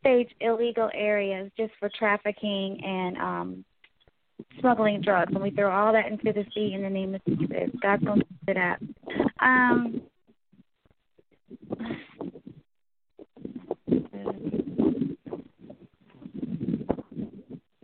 stage 0.00 0.30
illegal 0.40 0.90
areas 0.94 1.50
just 1.56 1.72
for 1.78 1.90
trafficking 1.98 2.80
and 2.82 3.16
um, 3.18 3.64
smuggling 4.60 5.00
drugs, 5.00 5.32
and 5.34 5.42
we 5.42 5.50
throw 5.50 5.70
all 5.70 5.92
that 5.92 6.06
into 6.06 6.32
the 6.32 6.44
sea 6.54 6.72
in 6.74 6.82
the 6.82 6.90
name 6.90 7.14
of 7.14 7.20
Jesus. 7.26 7.70
God's 7.82 8.04
going 8.04 8.20
to 8.20 8.54
that. 8.54 8.78
Um, 9.40 10.02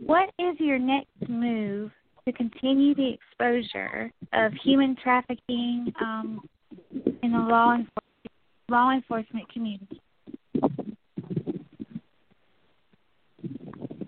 What 0.07 0.29
is 0.39 0.55
your 0.59 0.79
next 0.79 1.27
move 1.27 1.91
to 2.27 2.33
continue 2.33 2.93
the 2.93 3.13
exposure 3.13 4.11
of 4.33 4.51
human 4.63 4.95
trafficking 5.01 5.93
um, 6.01 6.47
in 7.23 7.31
the 7.31 7.39
law 7.39 7.73
enforcement, 7.73 8.31
law 8.69 8.91
enforcement 8.91 9.51
community? 9.51 10.01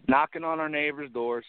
knocking 0.10 0.43
on 0.43 0.60
our 0.60 0.69
neighbors' 0.69 1.12
doors. 1.13 1.45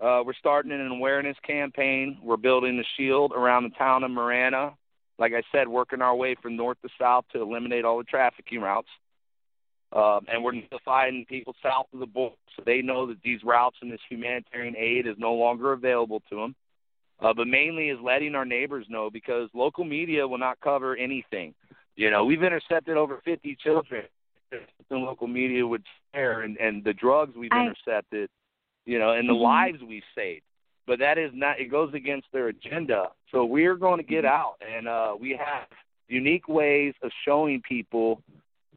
Uh, 0.00 0.22
we're 0.24 0.32
starting 0.38 0.72
an 0.72 0.86
awareness 0.86 1.36
campaign. 1.46 2.16
We're 2.22 2.36
building 2.36 2.78
a 2.78 2.84
shield 2.96 3.32
around 3.32 3.64
the 3.64 3.70
town 3.70 4.04
of 4.04 4.10
Marana. 4.10 4.74
Like 5.18 5.32
I 5.34 5.42
said, 5.52 5.68
working 5.68 6.00
our 6.00 6.14
way 6.14 6.36
from 6.40 6.56
north 6.56 6.80
to 6.82 6.88
south 6.98 7.24
to 7.32 7.42
eliminate 7.42 7.84
all 7.84 7.98
the 7.98 8.04
trafficking 8.04 8.60
routes. 8.60 8.88
Um, 9.92 10.20
and 10.32 10.44
we're 10.44 10.52
notifying 10.52 11.24
people 11.28 11.54
south 11.62 11.86
of 11.92 11.98
the 11.98 12.06
border 12.06 12.36
so 12.56 12.62
they 12.64 12.80
know 12.80 13.06
that 13.06 13.20
these 13.24 13.42
routes 13.42 13.76
and 13.82 13.90
this 13.90 14.00
humanitarian 14.08 14.76
aid 14.76 15.06
is 15.06 15.16
no 15.18 15.34
longer 15.34 15.72
available 15.72 16.22
to 16.30 16.36
them. 16.36 16.54
Uh, 17.20 17.34
but 17.34 17.46
mainly 17.46 17.88
is 17.90 17.98
letting 18.02 18.34
our 18.34 18.44
neighbors 18.44 18.86
know 18.88 19.10
because 19.10 19.50
local 19.52 19.84
media 19.84 20.26
will 20.26 20.38
not 20.38 20.58
cover 20.60 20.96
anything. 20.96 21.54
You 21.96 22.10
know, 22.10 22.24
we've 22.24 22.42
intercepted 22.42 22.96
over 22.96 23.20
50 23.24 23.56
children. 23.62 24.04
The 24.88 24.96
local 24.96 25.26
media 25.26 25.66
would 25.66 25.82
share, 26.14 26.42
and, 26.42 26.56
and 26.56 26.82
the 26.82 26.94
drugs 26.94 27.36
we've 27.36 27.52
I- 27.52 27.60
intercepted, 27.62 28.30
you 28.86 28.98
know, 28.98 29.10
and 29.12 29.28
the 29.28 29.34
Mhm. 29.34 29.42
lives 29.42 29.82
we've 29.82 30.02
saved. 30.14 30.42
But 30.86 30.98
that 31.00 31.18
is 31.18 31.30
not, 31.34 31.60
it 31.60 31.66
goes 31.66 31.92
against 31.94 32.26
their 32.32 32.48
agenda. 32.48 33.10
So 33.30 33.44
we're 33.44 33.76
going 33.76 33.98
to 33.98 34.02
get 34.04 34.24
out, 34.24 34.54
and 34.66 34.88
uh, 34.88 35.14
we 35.20 35.32
have 35.32 35.66
unique 36.08 36.48
ways 36.48 36.94
of 37.02 37.10
showing 37.24 37.60
people 37.60 38.22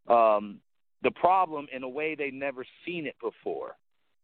um, 0.09 0.59
the 1.03 1.11
problem 1.11 1.67
in 1.73 1.83
a 1.83 1.89
way 1.89 2.15
they've 2.15 2.33
never 2.33 2.65
seen 2.85 3.05
it 3.05 3.15
before. 3.21 3.75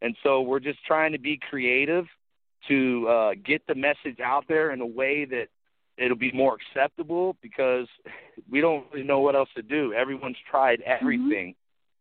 And 0.01 0.15
so 0.23 0.41
we're 0.41 0.61
just 0.61 0.79
trying 0.85 1.11
to 1.11 1.19
be 1.19 1.37
creative 1.49 2.05
to 2.67 3.07
uh, 3.07 3.31
get 3.45 3.65
the 3.67 3.75
message 3.75 4.19
out 4.23 4.45
there 4.47 4.71
in 4.71 4.81
a 4.81 4.85
way 4.85 5.25
that 5.25 5.47
it'll 5.97 6.17
be 6.17 6.31
more 6.31 6.55
acceptable 6.55 7.35
because 7.41 7.87
we 8.51 8.61
don't 8.61 8.85
really 8.93 9.05
know 9.05 9.19
what 9.19 9.35
else 9.35 9.49
to 9.55 9.61
do. 9.61 9.93
Everyone's 9.93 10.37
tried 10.49 10.81
everything. 10.81 11.55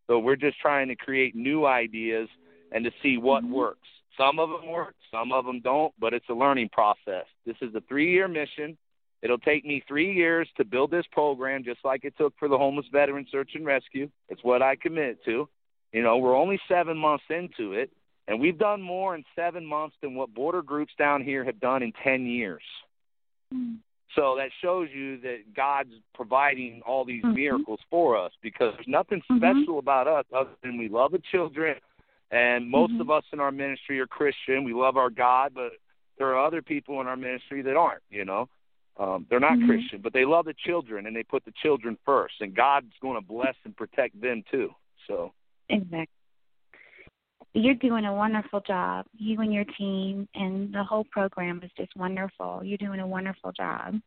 So 0.06 0.18
we're 0.18 0.36
just 0.36 0.58
trying 0.60 0.88
to 0.88 0.96
create 0.96 1.34
new 1.34 1.66
ideas 1.66 2.28
and 2.72 2.84
to 2.84 2.90
see 3.02 3.18
what 3.18 3.44
Mhm. 3.44 3.50
works. 3.50 3.88
Some 4.16 4.38
of 4.38 4.50
them 4.50 4.66
work, 4.70 4.94
some 5.10 5.32
of 5.32 5.44
them 5.44 5.60
don't, 5.60 5.92
but 5.98 6.12
it's 6.12 6.28
a 6.28 6.34
learning 6.34 6.70
process. 6.70 7.26
This 7.44 7.56
is 7.60 7.74
a 7.74 7.80
three 7.82 8.10
year 8.10 8.26
mission. 8.26 8.76
It'll 9.22 9.38
take 9.38 9.64
me 9.64 9.83
three 9.87 10.12
years 10.14 10.48
to 10.57 10.64
build 10.64 10.90
this 10.90 11.07
program, 11.11 11.64
just 11.64 11.81
like 11.85 12.04
it 12.04 12.16
took 12.16 12.35
for 12.38 12.48
the 12.48 12.59
homeless 12.59 12.87
veteran 12.92 13.26
search 13.31 13.50
and 13.54 13.66
rescue. 13.66 14.09
It's 14.28 14.44
what 14.44 14.62
I 14.62 14.76
commit 14.76 15.24
to. 15.24 15.48
You 15.92 16.02
know, 16.02 16.18
we're 16.18 16.37
only 16.37 16.61
seven 16.68 16.96
months 16.96 17.24
into 17.31 17.72
it, 17.72 17.90
and 18.28 18.38
we've 18.38 18.59
done 18.59 18.81
more 18.83 19.14
in 19.14 19.24
seven 19.35 19.64
months 19.66 19.96
than 20.02 20.14
what 20.14 20.35
border 20.35 20.62
groups 20.62 20.92
down 20.98 21.22
here 21.22 21.44
have 21.44 21.59
done 21.61 21.83
in 21.83 21.92
10 22.04 22.26
years. 22.26 22.62
Mm. 23.52 23.78
So 24.14 24.37
that 24.37 24.50
shows 24.62 24.88
you 24.94 25.18
that 25.18 25.54
God's 25.54 25.94
providing 26.14 26.83
all 26.87 27.04
these 27.04 27.24
Mhm. 27.24 27.35
miracles 27.35 27.81
for 27.90 28.16
us 28.16 28.33
because 28.40 28.74
there's 28.74 28.88
nothing 28.88 29.22
Mhm. 29.28 29.37
special 29.37 29.78
about 29.78 30.07
us 30.07 30.24
other 30.33 30.50
than 30.62 30.76
we 30.78 30.88
love 30.88 31.12
the 31.12 31.18
children. 31.18 31.78
And 32.31 32.68
most 32.68 32.92
Mhm. 32.92 33.00
of 33.00 33.11
us 33.11 33.24
in 33.33 33.40
our 33.40 33.52
ministry 33.52 34.00
are 34.00 34.07
Christian. 34.07 34.64
We 34.64 34.74
love 34.74 34.96
our 34.96 35.11
God, 35.11 35.54
but 35.54 35.72
there 36.16 36.28
are 36.35 36.44
other 36.44 36.62
people 36.62 37.00
in 37.00 37.07
our 37.07 37.16
ministry 37.16 37.62
that 37.62 37.76
aren't, 37.76 38.02
you 38.11 38.24
know. 38.24 38.48
Um, 38.98 39.26
they're 39.30 39.40
not 39.40 39.58
Mhm. 39.58 39.66
Christian, 39.66 40.00
but 40.00 40.12
they 40.12 40.24
love 40.24 40.46
the 40.46 40.54
children 40.54 41.06
and 41.06 41.14
they 41.14 41.22
put 41.22 41.44
the 41.44 41.52
children 41.52 41.96
first. 42.04 42.40
And 42.40 42.54
God's 42.54 42.92
going 43.00 43.14
to 43.14 43.26
bless 43.26 43.54
and 43.64 43.76
protect 43.76 44.20
them 44.20 44.42
too. 44.50 44.74
So, 45.06 45.32
Exactly. 45.68 46.08
You're 47.54 47.74
doing 47.74 48.04
a 48.04 48.14
wonderful 48.14 48.61
job. 48.61 49.06
You 49.16 49.40
and 49.40 49.52
your 49.52 49.64
team 49.64 50.28
and 50.34 50.72
the 50.72 50.84
whole 50.84 51.04
program 51.04 51.62
is 51.62 51.70
just 51.76 51.94
wonderful. 51.96 52.62
You're 52.62 52.78
doing 52.78 53.00
a 53.00 53.06
wonderful 53.06 53.52
job. 53.52 54.00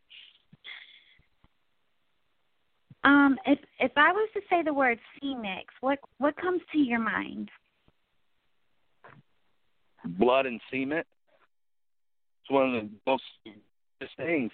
Um, 3.03 3.39
if 3.45 3.59
if 3.79 3.91
I 3.97 4.11
was 4.11 4.29
to 4.33 4.41
say 4.47 4.61
the 4.61 4.73
word 4.73 4.99
CEMEX, 5.17 5.65
what 5.81 5.99
what 6.19 6.35
comes 6.35 6.61
to 6.71 6.77
your 6.77 6.99
mind? 6.99 7.49
blood 10.03 10.45
and 10.45 10.59
cement. 10.71 11.05
It's 12.41 12.51
one 12.51 12.75
of 12.75 12.83
the 12.83 12.89
most 13.05 13.23
things. 14.17 14.51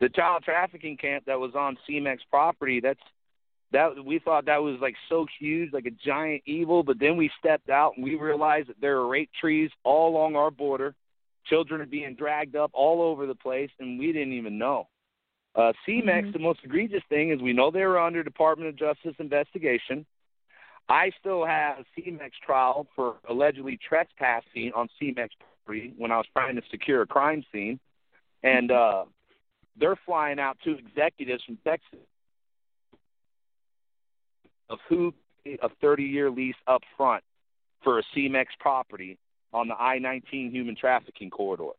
The 0.00 0.08
child 0.08 0.42
trafficking 0.44 0.96
camp 0.96 1.24
that 1.26 1.38
was 1.38 1.54
on 1.54 1.78
CEMEX 1.88 2.18
property, 2.30 2.80
that's 2.80 3.00
that 3.72 4.04
we 4.04 4.18
thought 4.20 4.46
that 4.46 4.62
was 4.62 4.76
like 4.80 4.94
so 5.08 5.26
huge, 5.40 5.72
like 5.72 5.86
a 5.86 5.90
giant 5.90 6.42
evil, 6.46 6.82
but 6.82 6.98
then 7.00 7.16
we 7.16 7.30
stepped 7.38 7.70
out 7.70 7.94
and 7.96 8.04
we 8.04 8.14
realized 8.14 8.68
that 8.68 8.80
there 8.80 8.98
are 8.98 9.06
rape 9.08 9.30
trees 9.40 9.70
all 9.82 10.10
along 10.10 10.36
our 10.36 10.50
border. 10.50 10.94
Children 11.46 11.80
are 11.80 11.86
being 11.86 12.14
dragged 12.14 12.54
up 12.54 12.70
all 12.72 13.02
over 13.02 13.26
the 13.26 13.34
place 13.34 13.70
and 13.80 13.98
we 13.98 14.12
didn't 14.12 14.32
even 14.32 14.58
know. 14.58 14.88
Uh 15.56 15.72
CEMEX, 15.86 16.26
Mhm. 16.26 16.32
the 16.32 16.38
most 16.38 16.60
egregious 16.64 17.02
thing 17.08 17.30
is 17.30 17.40
we 17.40 17.52
know 17.52 17.70
they 17.70 17.84
were 17.84 17.98
under 17.98 18.22
Department 18.22 18.68
of 18.68 18.76
Justice 18.76 19.14
investigation. 19.18 20.06
I 20.88 21.10
still 21.18 21.44
have 21.44 21.78
a 21.80 22.00
CEMEX 22.00 22.32
trial 22.44 22.86
for 22.94 23.16
allegedly 23.28 23.76
trespassing 23.78 24.72
on 24.74 24.88
CEMEX 25.00 25.30
property 25.38 25.94
when 25.96 26.12
I 26.12 26.18
was 26.18 26.26
trying 26.32 26.56
to 26.56 26.62
secure 26.70 27.02
a 27.02 27.06
crime 27.06 27.44
scene, 27.50 27.80
and 28.42 28.70
uh, 28.70 29.04
they're 29.78 29.98
flying 30.06 30.38
out 30.38 30.56
two 30.64 30.72
executives 30.72 31.42
from 31.44 31.58
Texas 31.64 31.98
of 34.70 34.78
who 34.88 35.12
a 35.46 35.68
30-year 35.82 36.30
lease 36.30 36.54
up 36.66 36.82
front 36.96 37.22
for 37.82 37.98
a 37.98 38.02
CEMEX 38.16 38.46
property 38.60 39.18
on 39.52 39.68
the 39.68 39.74
I-19 39.74 40.50
human 40.50 40.74
trafficking 40.74 41.30
corridor. 41.30 41.70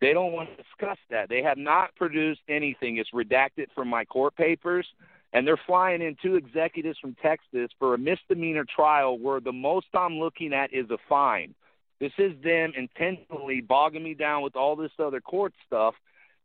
They 0.00 0.12
don't 0.12 0.32
want 0.32 0.48
to 0.50 0.56
discuss 0.56 0.98
that. 1.10 1.28
They 1.28 1.42
have 1.42 1.58
not 1.58 1.94
produced 1.94 2.40
anything. 2.48 2.96
It's 2.96 3.10
redacted 3.10 3.66
from 3.74 3.88
my 3.88 4.04
court 4.04 4.34
papers 4.34 4.86
and 5.32 5.46
they're 5.46 5.60
flying 5.66 6.02
in 6.02 6.16
two 6.20 6.34
executives 6.34 6.98
from 6.98 7.14
Texas 7.22 7.70
for 7.78 7.94
a 7.94 7.98
misdemeanor 7.98 8.64
trial 8.64 9.18
where 9.18 9.40
the 9.40 9.52
most 9.52 9.86
I'm 9.94 10.18
looking 10.18 10.52
at 10.52 10.72
is 10.72 10.90
a 10.90 10.98
fine. 11.08 11.54
This 12.00 12.12
is 12.18 12.32
them 12.42 12.72
intentionally 12.76 13.60
bogging 13.60 14.02
me 14.02 14.14
down 14.14 14.42
with 14.42 14.56
all 14.56 14.74
this 14.74 14.90
other 14.98 15.20
court 15.20 15.52
stuff 15.66 15.94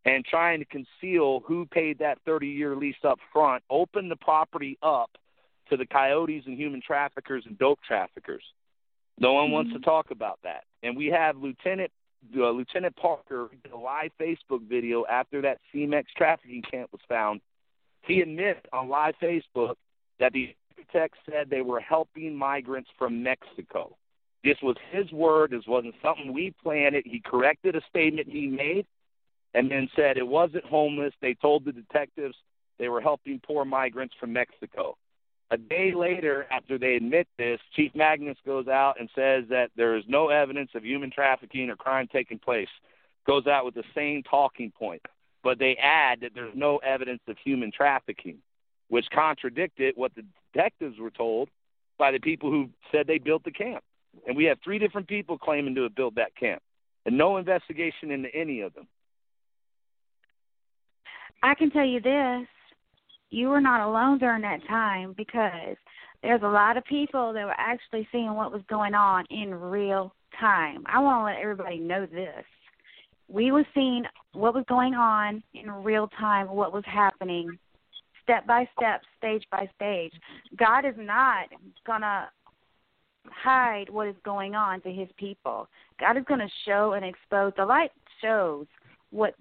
and 0.06 0.24
trying 0.24 0.60
to 0.60 0.66
conceal 0.66 1.42
who 1.46 1.66
paid 1.66 2.00
that 2.00 2.20
30 2.26 2.48
year 2.48 2.76
lease 2.76 2.96
up 3.04 3.20
front, 3.34 3.64
opened 3.70 4.12
the 4.12 4.16
property 4.16 4.78
up 4.84 5.12
to 5.70 5.78
the 5.78 5.86
coyotes 5.86 6.44
and 6.46 6.58
human 6.58 6.82
traffickers 6.86 7.44
and 7.48 7.58
dope 7.58 7.80
traffickers. 7.86 8.44
No 9.20 9.34
one 9.34 9.52
wants 9.52 9.74
to 9.74 9.80
talk 9.80 10.12
about 10.12 10.40
that. 10.44 10.66
And 10.84 10.96
we 10.96 11.08
have 11.08 11.38
Lieutenant 11.38 11.92
uh, 12.36 12.50
Lieutenant 12.50 12.96
Parker 12.96 13.50
did 13.64 13.72
a 13.72 13.78
live 13.78 14.12
Facebook 14.20 14.68
video 14.68 15.06
after 15.10 15.42
that 15.44 15.60
CEMEX 15.74 16.06
trafficking 16.18 16.64
camp 16.64 16.92
was 16.92 17.02
found 17.08 17.40
he 18.02 18.22
admits 18.22 18.62
on 18.74 18.90
live 18.90 19.16
Facebook 19.22 19.76
that 20.20 20.34
the 20.34 20.56
architects 20.72 21.20
said 21.30 21.50
they 21.50 21.62
were 21.62 21.80
helping 21.80 22.36
migrants 22.36 22.90
from 22.98 23.24
Mexico. 23.24 23.96
This 24.44 24.58
was 24.62 24.76
his 24.92 25.12
word. 25.12 25.52
This 25.52 25.66
wasn't 25.68 25.96
something 26.04 26.32
we 26.32 26.54
planted. 26.62 27.06
He 27.06 27.20
corrected 27.20 27.76
a 27.76 27.82
statement 27.90 28.28
he 28.30 28.48
made 28.48 28.86
and 29.56 29.72
then 29.72 29.90
said 29.96 30.18
it 30.18 30.28
wasn't 30.28 30.66
homeless. 30.66 31.14
They 31.22 31.34
told 31.34 31.66
the 31.66 31.72
detectives 31.72 32.36
they 32.78 32.90
were 32.90 33.02
helping 33.02 33.40
poor 33.40 33.66
migrants 33.66 34.14
from 34.20 34.34
Mexico. 34.34 34.98
A 35.52 35.58
day 35.58 35.94
later, 35.96 36.46
after 36.52 36.78
they 36.78 36.96
admit 36.96 37.28
this, 37.38 37.60
Chief 37.76 37.94
Magnus 37.96 38.38
goes 38.46 38.68
out 38.68 39.00
and 39.00 39.10
says 39.16 39.46
that 39.50 39.70
there 39.76 39.96
is 39.96 40.04
no 40.08 40.30
evidence 40.30 40.72
of 40.76 40.84
human 40.84 41.12
trafficking 41.12 41.70
or 41.70 41.76
crime 41.76 42.08
taking 42.12 42.40
place. 42.40 42.70
Goes 43.26 43.48
out 43.48 43.66
with 43.66 43.76
the 43.76 43.84
same 43.96 44.22
talking 44.24 44.72
point 44.72 45.02
but 45.46 45.60
they 45.60 45.76
add 45.76 46.22
that 46.22 46.32
there's 46.34 46.56
no 46.56 46.78
evidence 46.78 47.22
of 47.28 47.38
human 47.38 47.72
trafficking, 47.72 48.40
which 48.90 49.06
contradicted 49.14 49.94
what 49.96 50.12
the 50.16 50.24
detectives 50.52 50.98
were 50.98 51.12
told 51.12 51.50
by 52.00 52.12
the 52.12 52.20
people 52.20 52.50
who 52.50 52.68
said 52.92 53.06
they 53.06 53.20
built 53.20 53.44
the 53.46 53.52
camp. 53.52 53.84
and 54.28 54.36
we 54.36 54.46
have 54.46 54.58
three 54.64 54.80
different 54.80 55.08
people 55.08 55.38
claiming 55.38 55.76
to 55.76 55.84
have 55.84 55.94
built 55.94 56.16
that 56.16 56.36
camp, 56.36 56.64
and 57.06 57.16
no 57.16 57.38
investigation 57.38 58.10
into 58.10 58.34
any 58.34 58.62
of 58.62 58.74
them. 58.74 58.88
I 61.44 61.54
can 61.56 61.70
tell 61.72 61.86
you 61.86 62.02
this: 62.02 62.48
you 63.30 63.50
were 63.50 63.62
not 63.62 63.88
alone 63.88 64.18
during 64.18 64.42
that 64.42 64.66
time 64.68 65.14
because 65.18 65.76
there's 66.22 66.42
a 66.42 66.48
lot 66.48 66.78
of 66.78 66.84
people 66.86 67.34
that 67.34 67.46
were 67.46 67.56
actually 67.58 68.08
seeing 68.12 68.34
what 68.34 68.52
was 68.52 68.62
going 68.68 68.96
on 68.96 69.26
in 69.30 69.54
real 69.54 70.14
time. 70.40 70.84
I 70.88 71.00
want 71.00 71.22
to 71.22 71.26
let 71.26 71.42
everybody 71.42 71.78
know 71.78 72.06
this. 72.06 72.44
We 73.28 73.52
were 73.52 73.66
seeing 73.74 74.04
what 74.34 74.54
was 74.54 74.66
going 74.68 74.94
on 74.94 75.44
in 75.54 75.72
real 75.72 76.10
time, 76.20 76.48
what 76.50 76.74
was 76.74 76.84
happening, 76.86 77.58
step 78.24 78.46
by 78.48 78.68
step, 78.78 79.02
stage 79.18 79.44
by 79.52 79.70
stage. 79.76 80.14
God 80.58 80.86
is 80.86 80.96
not 80.98 81.48
going 81.86 82.02
to 82.02 82.28
hide 83.28 83.90
what 83.90 84.08
is 84.08 84.16
going 84.24 84.56
on 84.56 84.82
to 84.82 84.92
his 84.92 85.08
people. 85.18 85.68
God 86.00 86.18
is 86.18 86.24
going 86.28 86.40
to 86.40 86.50
show 86.66 86.94
and 86.94 87.06
expose. 87.06 87.54
The 87.58 87.66
light 87.66 87.92
shows 88.22 88.68
what 89.12 89.36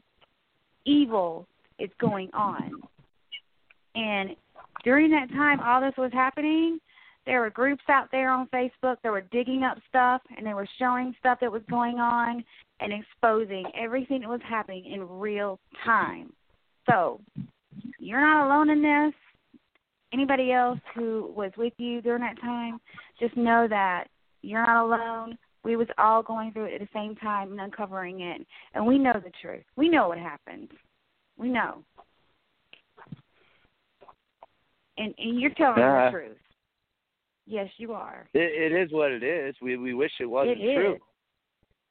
evil 0.84 1.46
is 1.78 1.90
going 2.00 2.30
on. 2.32 2.82
And 3.94 4.30
during 4.82 5.10
that 5.10 5.30
time, 5.30 5.60
all 5.60 5.80
this 5.80 5.94
was 5.96 6.12
happening, 6.12 6.78
there 7.26 7.40
were 7.40 7.50
groups 7.50 7.84
out 7.88 8.08
there 8.12 8.30
on 8.30 8.48
Facebook 8.48 8.96
that 9.02 9.10
were 9.10 9.22
digging 9.32 9.62
up 9.62 9.78
stuff 9.88 10.20
and 10.36 10.46
they 10.46 10.54
were 10.54 10.68
showing 10.78 11.14
stuff 11.18 11.38
that 11.40 11.50
was 11.50 11.62
going 11.70 11.98
on 11.98 12.44
and 12.80 12.92
exposing 12.92 13.64
everything 13.78 14.20
that 14.20 14.28
was 14.28 14.40
happening 14.46 14.92
in 14.92 15.08
real 15.08 15.58
time. 15.84 16.32
So, 16.88 17.20
you're 17.98 18.20
not 18.20 18.46
alone 18.46 18.70
in 18.70 18.82
this. 18.82 19.14
Anybody 20.12 20.52
else 20.52 20.78
who 20.94 21.32
was 21.34 21.50
with 21.56 21.72
you 21.78 22.02
during 22.02 22.22
that 22.22 22.40
time, 22.40 22.78
just 23.18 23.36
know 23.36 23.66
that 23.68 24.04
you're 24.42 24.64
not 24.64 24.84
alone. 24.84 25.38
We 25.64 25.76
was 25.76 25.88
all 25.96 26.22
going 26.22 26.52
through 26.52 26.66
it 26.66 26.74
at 26.74 26.80
the 26.80 26.88
same 26.92 27.16
time 27.16 27.52
and 27.52 27.60
uncovering 27.60 28.20
it. 28.20 28.46
And 28.74 28.86
we 28.86 28.98
know 28.98 29.14
the 29.14 29.32
truth. 29.40 29.64
We 29.76 29.88
know 29.88 30.08
what 30.08 30.18
happened. 30.18 30.68
We 31.36 31.48
know. 31.48 31.84
And 34.96 35.14
and 35.18 35.40
you're 35.40 35.54
telling 35.54 35.82
uh, 35.82 36.06
the 36.06 36.10
truth. 36.10 36.36
Yes, 37.46 37.68
you 37.76 37.92
are. 37.92 38.28
It, 38.32 38.72
it 38.72 38.76
is 38.76 38.92
what 38.92 39.10
it 39.10 39.22
is. 39.22 39.54
We 39.60 39.76
we 39.76 39.94
wish 39.94 40.12
it 40.20 40.26
wasn't 40.26 40.60
it 40.60 40.74
true. 40.74 40.98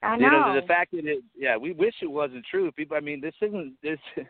I 0.02 0.18
know. 0.18 0.26
You 0.26 0.32
know 0.32 0.62
the 0.62 0.68
fact 0.68 0.92
that 0.92 1.06
it, 1.06 1.24
yeah, 1.36 1.58
we 1.58 1.74
wish 1.74 1.94
it 2.02 2.12
wasn't 2.12 2.46
true. 2.50 2.72
People, 2.72 2.98
I 2.98 3.02
mean, 3.02 3.22
this 3.22 3.36
isn't 3.42 3.74
this 3.84 4.00
this 4.16 4.26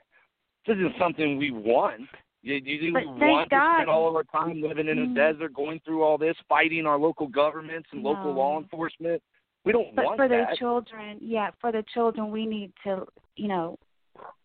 isn't 0.68 0.96
something 1.00 1.38
we 1.38 1.52
want. 1.52 2.02
You, 2.42 2.56
you 2.56 2.92
but 2.92 3.04
we 3.04 3.08
want 3.08 3.50
God. 3.50 3.60
to 3.60 3.78
spend 3.78 3.90
all 3.90 4.10
of 4.10 4.16
our 4.16 4.24
time 4.24 4.62
living 4.62 4.90
in 4.90 4.98
mm-hmm. 4.98 5.12
a 5.14 5.34
desert, 5.34 5.54
going 5.54 5.80
through 5.86 6.04
all 6.04 6.18
this, 6.18 6.36
fighting 6.50 6.86
our 6.86 7.00
local 7.00 7.28
governments 7.28 7.88
and 7.94 8.04
no. 8.04 8.10
local 8.10 8.34
law 8.34 8.60
enforcement. 8.60 9.22
We 9.64 9.72
don't 9.72 9.96
but 9.96 10.04
want 10.04 10.18
for 10.18 10.28
that. 10.28 10.50
the 10.52 10.58
children, 10.58 11.20
yeah, 11.22 11.52
for 11.62 11.72
the 11.72 11.86
children, 11.94 12.32
we 12.32 12.46
need 12.46 12.74
to, 12.84 13.06
you 13.38 13.48
know, 13.48 13.80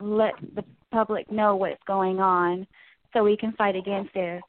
let 0.00 0.34
the 0.54 0.64
public 0.90 1.30
know 1.30 1.56
what's 1.56 1.82
going 1.86 2.20
on, 2.20 2.66
so 3.12 3.24
we 3.24 3.36
can 3.36 3.52
fight 3.52 3.76
against 3.76 4.10
it. 4.14 4.42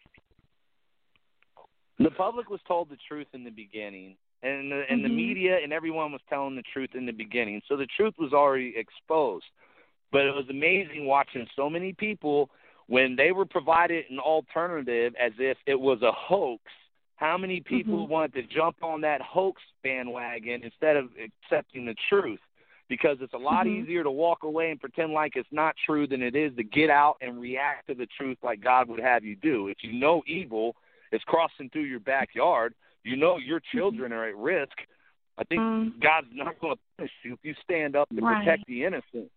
The 1.98 2.12
public 2.12 2.50
was 2.50 2.62
told 2.68 2.90
the 2.90 2.98
truth 3.08 3.28
in 3.34 3.44
the 3.44 3.50
beginning, 3.50 4.16
and 4.42 4.72
the, 4.72 4.84
and 4.90 5.02
mm-hmm. 5.02 5.04
the 5.04 5.16
media 5.16 5.58
and 5.62 5.74
everyone 5.74 6.12
was 6.12 6.22
telling 6.30 6.56
the 6.56 6.64
truth 6.74 6.92
in 6.94 7.06
the 7.06 7.12
beginning. 7.12 7.62
So 7.68 7.76
the 7.76 7.88
truth 7.98 8.14
was 8.18 8.32
already 8.34 8.74
exposed. 8.78 9.46
But 10.12 10.22
it 10.22 10.34
was 10.34 10.46
amazing 10.50 11.06
watching 11.06 11.46
so 11.56 11.70
many 11.70 11.94
people 11.94 12.50
when 12.88 13.16
they 13.16 13.32
were 13.32 13.46
provided 13.46 14.06
an 14.10 14.18
alternative 14.18 15.14
as 15.24 15.34
if 15.38 15.58
it 15.68 15.80
was 15.80 16.02
a 16.02 16.12
hoax. 16.12 16.64
How 17.18 17.38
many 17.38 17.60
people 17.60 18.04
mm-hmm. 18.04 18.12
wanted 18.12 18.34
to 18.34 18.44
jump 18.44 18.78
on 18.82 19.02
that 19.02 19.22
hoax 19.22 19.62
bandwagon 19.84 20.64
instead 20.64 20.96
of 20.96 21.10
accepting 21.22 21.86
the 21.86 21.96
truth? 22.08 22.40
Because 22.90 23.18
it's 23.22 23.34
a 23.34 23.38
lot 23.38 23.68
mm-hmm. 23.68 23.84
easier 23.84 24.04
to 24.04 24.12
walk 24.12 24.40
away 24.44 24.72
and 24.72 24.80
pretend 24.80 25.14
like 25.14 25.36
it's 25.36 25.48
not 25.52 25.76
true 25.86 26.08
than 26.08 26.24
it 26.24 26.36
is 26.36 26.56
to 26.58 26.64
get 26.64 26.90
out 26.90 27.18
and 27.22 27.40
react 27.40 27.88
to 27.88 27.94
the 27.94 28.08
truth 28.18 28.40
like 28.44 28.64
God 28.64 28.90
would 28.90 29.00
have 29.00 29.24
you 29.24 29.36
do. 29.36 29.68
If 29.68 29.78
you 29.82 29.94
know 29.94 30.24
evil 30.26 30.76
is 31.12 31.22
crossing 31.28 31.70
through 31.70 31.84
your 31.84 32.00
backyard, 32.00 32.74
you 33.04 33.16
know 33.16 33.38
your 33.38 33.60
Mm-hmm. 33.60 33.78
children 33.78 34.12
are 34.12 34.28
at 34.28 34.36
risk. 34.36 34.74
I 35.38 35.44
think 35.46 35.62
mm. 35.62 36.02
God's 36.02 36.28
not 36.34 36.60
going 36.60 36.76
to 36.76 36.82
punish 36.98 37.12
you 37.24 37.34
if 37.34 37.40
you 37.44 37.54
stand 37.64 37.96
up 37.96 38.10
to 38.10 38.22
right. 38.22 38.44
protect 38.44 38.66
the 38.68 38.84
innocent. 38.84 39.32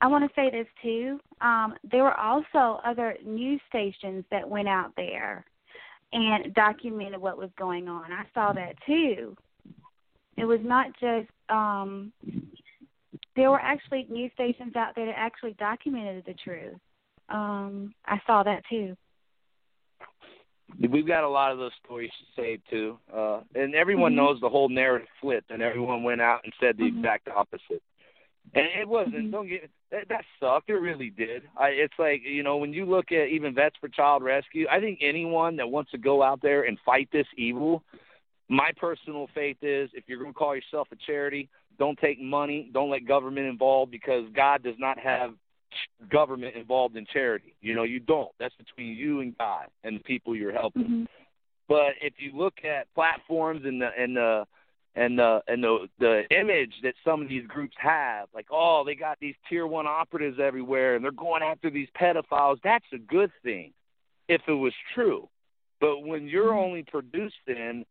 I 0.00 0.06
want 0.06 0.24
to 0.24 0.30
say 0.34 0.50
this 0.50 0.66
too. 0.82 1.20
Um, 1.42 1.74
there 1.90 2.04
were 2.04 2.18
also 2.18 2.80
other 2.86 3.16
news 3.24 3.60
stations 3.68 4.24
that 4.30 4.48
went 4.48 4.66
out 4.66 4.92
there 4.96 5.44
and 6.12 6.52
documented 6.54 7.20
what 7.20 7.38
was 7.38 7.50
going 7.58 7.88
on. 7.88 8.12
I 8.12 8.24
saw 8.34 8.52
that 8.52 8.74
too. 8.86 9.36
It 10.36 10.44
was 10.44 10.60
not 10.62 10.86
just 11.00 11.28
um, 11.48 12.12
there 13.36 13.50
were 13.50 13.60
actually 13.60 14.06
news 14.10 14.30
stations 14.34 14.74
out 14.76 14.94
there 14.96 15.06
that 15.06 15.14
actually 15.16 15.54
documented 15.58 16.24
the 16.26 16.34
truth. 16.34 16.76
Um, 17.28 17.94
I 18.06 18.20
saw 18.26 18.42
that 18.42 18.62
too. 18.68 18.96
We've 20.88 21.06
got 21.06 21.24
a 21.24 21.28
lot 21.28 21.52
of 21.52 21.58
those 21.58 21.72
stories 21.84 22.10
saved 22.36 22.62
too, 22.70 22.98
uh, 23.14 23.40
and 23.54 23.74
everyone 23.74 24.12
mm-hmm. 24.12 24.24
knows 24.24 24.40
the 24.40 24.48
whole 24.48 24.68
narrative 24.68 25.08
flipped, 25.20 25.50
and 25.50 25.62
everyone 25.62 26.04
went 26.04 26.20
out 26.20 26.40
and 26.44 26.52
said 26.60 26.76
the 26.76 26.84
mm-hmm. 26.84 26.98
exact 26.98 27.28
opposite. 27.28 27.82
And 28.54 28.66
it 28.80 28.88
wasn't. 28.88 29.14
Mm-hmm. 29.14 29.30
Don't 29.30 29.48
get 29.48 29.70
that, 29.92 30.08
that 30.08 30.24
sucked. 30.40 30.70
It 30.70 30.74
really 30.74 31.10
did. 31.10 31.42
I, 31.56 31.68
it's 31.68 31.94
like 31.98 32.22
you 32.24 32.42
know 32.42 32.56
when 32.56 32.72
you 32.72 32.84
look 32.84 33.12
at 33.12 33.28
even 33.28 33.54
Vets 33.54 33.76
for 33.80 33.88
Child 33.88 34.22
Rescue. 34.24 34.66
I 34.70 34.80
think 34.80 34.98
anyone 35.02 35.56
that 35.56 35.68
wants 35.68 35.90
to 35.92 35.98
go 35.98 36.22
out 36.22 36.40
there 36.42 36.62
and 36.64 36.76
fight 36.84 37.08
this 37.12 37.26
evil, 37.36 37.84
my 38.48 38.70
personal 38.76 39.28
faith 39.34 39.58
is 39.62 39.90
if 39.94 40.04
you're 40.06 40.18
going 40.18 40.32
to 40.32 40.38
call 40.38 40.56
yourself 40.56 40.88
a 40.92 40.96
charity, 41.06 41.48
don't 41.78 41.98
take 41.98 42.20
money, 42.20 42.70
don't 42.72 42.90
let 42.90 43.06
government 43.06 43.46
involved 43.46 43.92
because 43.92 44.24
God 44.34 44.62
does 44.62 44.74
not 44.78 44.98
have 44.98 45.34
government 46.10 46.56
involved 46.56 46.96
in 46.96 47.06
charity. 47.12 47.54
You 47.60 47.74
know, 47.74 47.84
you 47.84 48.00
don't. 48.00 48.30
That's 48.40 48.54
between 48.56 48.96
you 48.96 49.20
and 49.20 49.36
God 49.38 49.66
and 49.84 49.96
the 49.96 50.02
people 50.02 50.34
you're 50.34 50.52
helping. 50.52 50.82
Mm-hmm. 50.82 51.04
But 51.68 51.92
if 52.02 52.14
you 52.18 52.36
look 52.36 52.54
at 52.64 52.92
platforms 52.94 53.62
and 53.64 53.80
the 53.80 53.90
and 53.96 54.16
the 54.16 54.44
and 54.94 55.18
the 55.18 55.40
and 55.46 55.62
the 55.62 55.88
the 55.98 56.22
image 56.30 56.72
that 56.82 56.94
some 57.04 57.22
of 57.22 57.28
these 57.28 57.46
groups 57.46 57.76
have, 57.78 58.28
like 58.34 58.46
oh 58.50 58.82
they 58.84 58.94
got 58.94 59.18
these 59.20 59.34
tier 59.48 59.66
one 59.66 59.86
operatives 59.86 60.38
everywhere 60.42 60.96
and 60.96 61.04
they're 61.04 61.12
going 61.12 61.42
after 61.42 61.70
these 61.70 61.88
pedophiles, 62.00 62.58
that's 62.64 62.84
a 62.92 62.98
good 62.98 63.30
thing 63.42 63.72
if 64.28 64.42
it 64.46 64.52
was 64.52 64.72
true. 64.94 65.28
But 65.80 66.00
when 66.00 66.26
you're 66.26 66.50
mm-hmm. 66.50 66.64
only 66.64 66.82
producing 66.82 67.84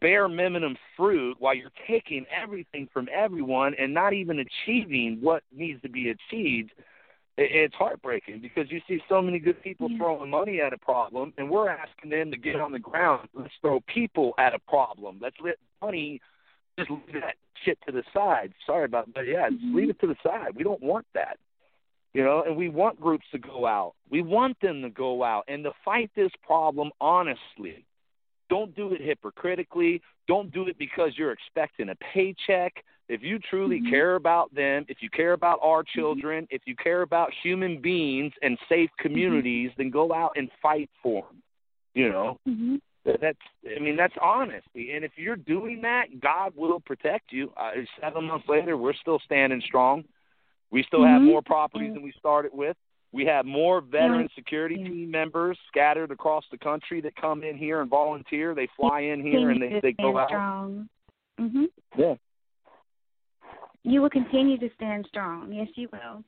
bare 0.00 0.28
minimum 0.28 0.76
fruit 0.96 1.36
while 1.38 1.54
you're 1.54 1.70
taking 1.86 2.26
everything 2.30 2.88
from 2.92 3.08
everyone 3.12 3.74
and 3.78 3.94
not 3.94 4.12
even 4.12 4.38
achieving 4.38 5.18
what 5.20 5.42
needs 5.54 5.80
to 5.82 5.88
be 5.88 6.10
achieved, 6.10 6.72
it's 7.38 7.74
heartbreaking 7.74 8.40
because 8.40 8.70
you 8.70 8.80
see 8.88 9.00
so 9.08 9.22
many 9.22 9.38
good 9.38 9.62
people 9.62 9.88
throwing 9.96 10.28
money 10.28 10.60
at 10.60 10.72
a 10.72 10.78
problem, 10.78 11.32
and 11.38 11.48
we're 11.48 11.68
asking 11.68 12.10
them 12.10 12.32
to 12.32 12.36
get 12.36 12.56
on 12.56 12.72
the 12.72 12.78
ground. 12.80 13.28
Let's 13.32 13.54
throw 13.60 13.80
people 13.86 14.34
at 14.38 14.54
a 14.54 14.58
problem. 14.58 15.20
Let's 15.22 15.36
let 15.42 15.56
money 15.80 16.20
just 16.78 16.90
leave 16.90 17.20
that 17.20 17.34
shit 17.64 17.78
to 17.86 17.92
the 17.92 18.02
side. 18.14 18.52
Sorry 18.66 18.84
about, 18.84 19.12
but 19.12 19.26
yeah, 19.26 19.50
just 19.50 19.62
leave 19.74 19.90
it 19.90 20.00
to 20.00 20.06
the 20.06 20.16
side. 20.22 20.54
We 20.54 20.62
don't 20.62 20.82
want 20.82 21.06
that, 21.14 21.38
you 22.14 22.24
know. 22.24 22.44
And 22.46 22.56
we 22.56 22.68
want 22.68 23.00
groups 23.00 23.26
to 23.32 23.38
go 23.38 23.66
out. 23.66 23.94
We 24.10 24.22
want 24.22 24.60
them 24.60 24.82
to 24.82 24.90
go 24.90 25.22
out 25.24 25.44
and 25.48 25.64
to 25.64 25.72
fight 25.84 26.10
this 26.16 26.30
problem 26.42 26.90
honestly. 27.00 27.84
Don't 28.48 28.74
do 28.74 28.94
it 28.94 29.00
hypocritically. 29.02 30.00
Don't 30.26 30.52
do 30.52 30.68
it 30.68 30.78
because 30.78 31.12
you're 31.16 31.32
expecting 31.32 31.90
a 31.90 31.94
paycheck. 31.96 32.84
If 33.08 33.22
you 33.22 33.38
truly 33.38 33.80
mm-hmm. 33.80 33.90
care 33.90 34.16
about 34.16 34.54
them, 34.54 34.84
if 34.88 34.98
you 35.00 35.08
care 35.10 35.32
about 35.32 35.58
our 35.62 35.82
children, 35.82 36.44
mm-hmm. 36.44 36.54
if 36.54 36.62
you 36.66 36.76
care 36.76 37.02
about 37.02 37.30
human 37.42 37.80
beings 37.80 38.32
and 38.42 38.58
safe 38.68 38.90
communities, 38.98 39.70
mm-hmm. 39.70 39.82
then 39.82 39.90
go 39.90 40.12
out 40.12 40.32
and 40.36 40.50
fight 40.62 40.90
for 41.02 41.22
them. 41.22 41.42
You 41.94 42.10
know, 42.10 42.38
mm-hmm. 42.46 42.76
That's 43.20 43.38
I 43.76 43.80
mean 43.80 43.96
that's 43.96 44.14
honesty. 44.20 44.92
And 44.92 45.04
if 45.04 45.12
you're 45.16 45.36
doing 45.36 45.80
that, 45.82 46.20
God 46.20 46.52
will 46.56 46.80
protect 46.80 47.32
you. 47.32 47.52
Uh, 47.56 47.70
seven 48.00 48.24
months 48.24 48.48
later, 48.48 48.76
we're 48.76 48.94
still 48.94 49.20
standing 49.24 49.62
strong. 49.64 50.04
We 50.70 50.82
still 50.82 51.04
have 51.04 51.22
more 51.22 51.40
properties 51.40 51.94
than 51.94 52.02
we 52.02 52.12
started 52.18 52.52
with. 52.52 52.76
We 53.10 53.24
have 53.24 53.46
more 53.46 53.80
veteran 53.80 54.28
security 54.34 54.76
team 54.76 55.10
members 55.10 55.58
scattered 55.68 56.10
across 56.10 56.44
the 56.50 56.58
country 56.58 57.00
that 57.00 57.16
come 57.16 57.42
in 57.42 57.56
here 57.56 57.80
and 57.80 57.88
volunteer. 57.88 58.54
They 58.54 58.68
fly 58.76 59.00
in 59.00 59.22
here 59.22 59.50
and 59.50 59.62
they 59.62 59.80
they 59.82 59.92
go 59.92 60.18
out. 60.18 60.28
Strong. 60.28 60.88
Mhm. 61.40 61.66
Yeah. 61.96 62.14
You 63.84 64.02
will 64.02 64.10
continue 64.10 64.58
to 64.58 64.68
stand 64.74 65.06
strong. 65.06 65.50
Yes, 65.52 65.68
you 65.74 65.88
will. 65.90 66.22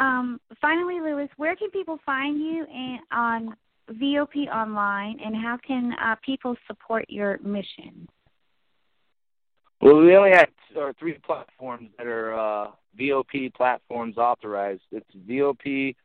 Um, 0.00 0.40
finally, 0.60 1.00
Lewis, 1.00 1.28
where 1.36 1.54
can 1.54 1.70
people 1.70 1.98
find 2.06 2.40
you 2.40 2.64
and 2.64 3.00
on 3.12 3.56
VOP 3.90 4.48
online, 4.48 5.18
and 5.24 5.34
how 5.34 5.58
can 5.66 5.92
uh, 6.02 6.14
people 6.24 6.56
support 6.66 7.04
your 7.08 7.38
mission? 7.38 8.08
Well, 9.80 9.96
we 9.96 10.14
only 10.16 10.30
have 10.30 10.48
uh, 10.80 10.92
three 10.98 11.18
platforms 11.26 11.90
that 11.98 12.06
are 12.06 12.34
uh, 12.34 12.70
VOP 12.98 13.52
platforms 13.54 14.16
authorized. 14.16 14.82
It's 14.92 15.10
VOP 15.28 15.96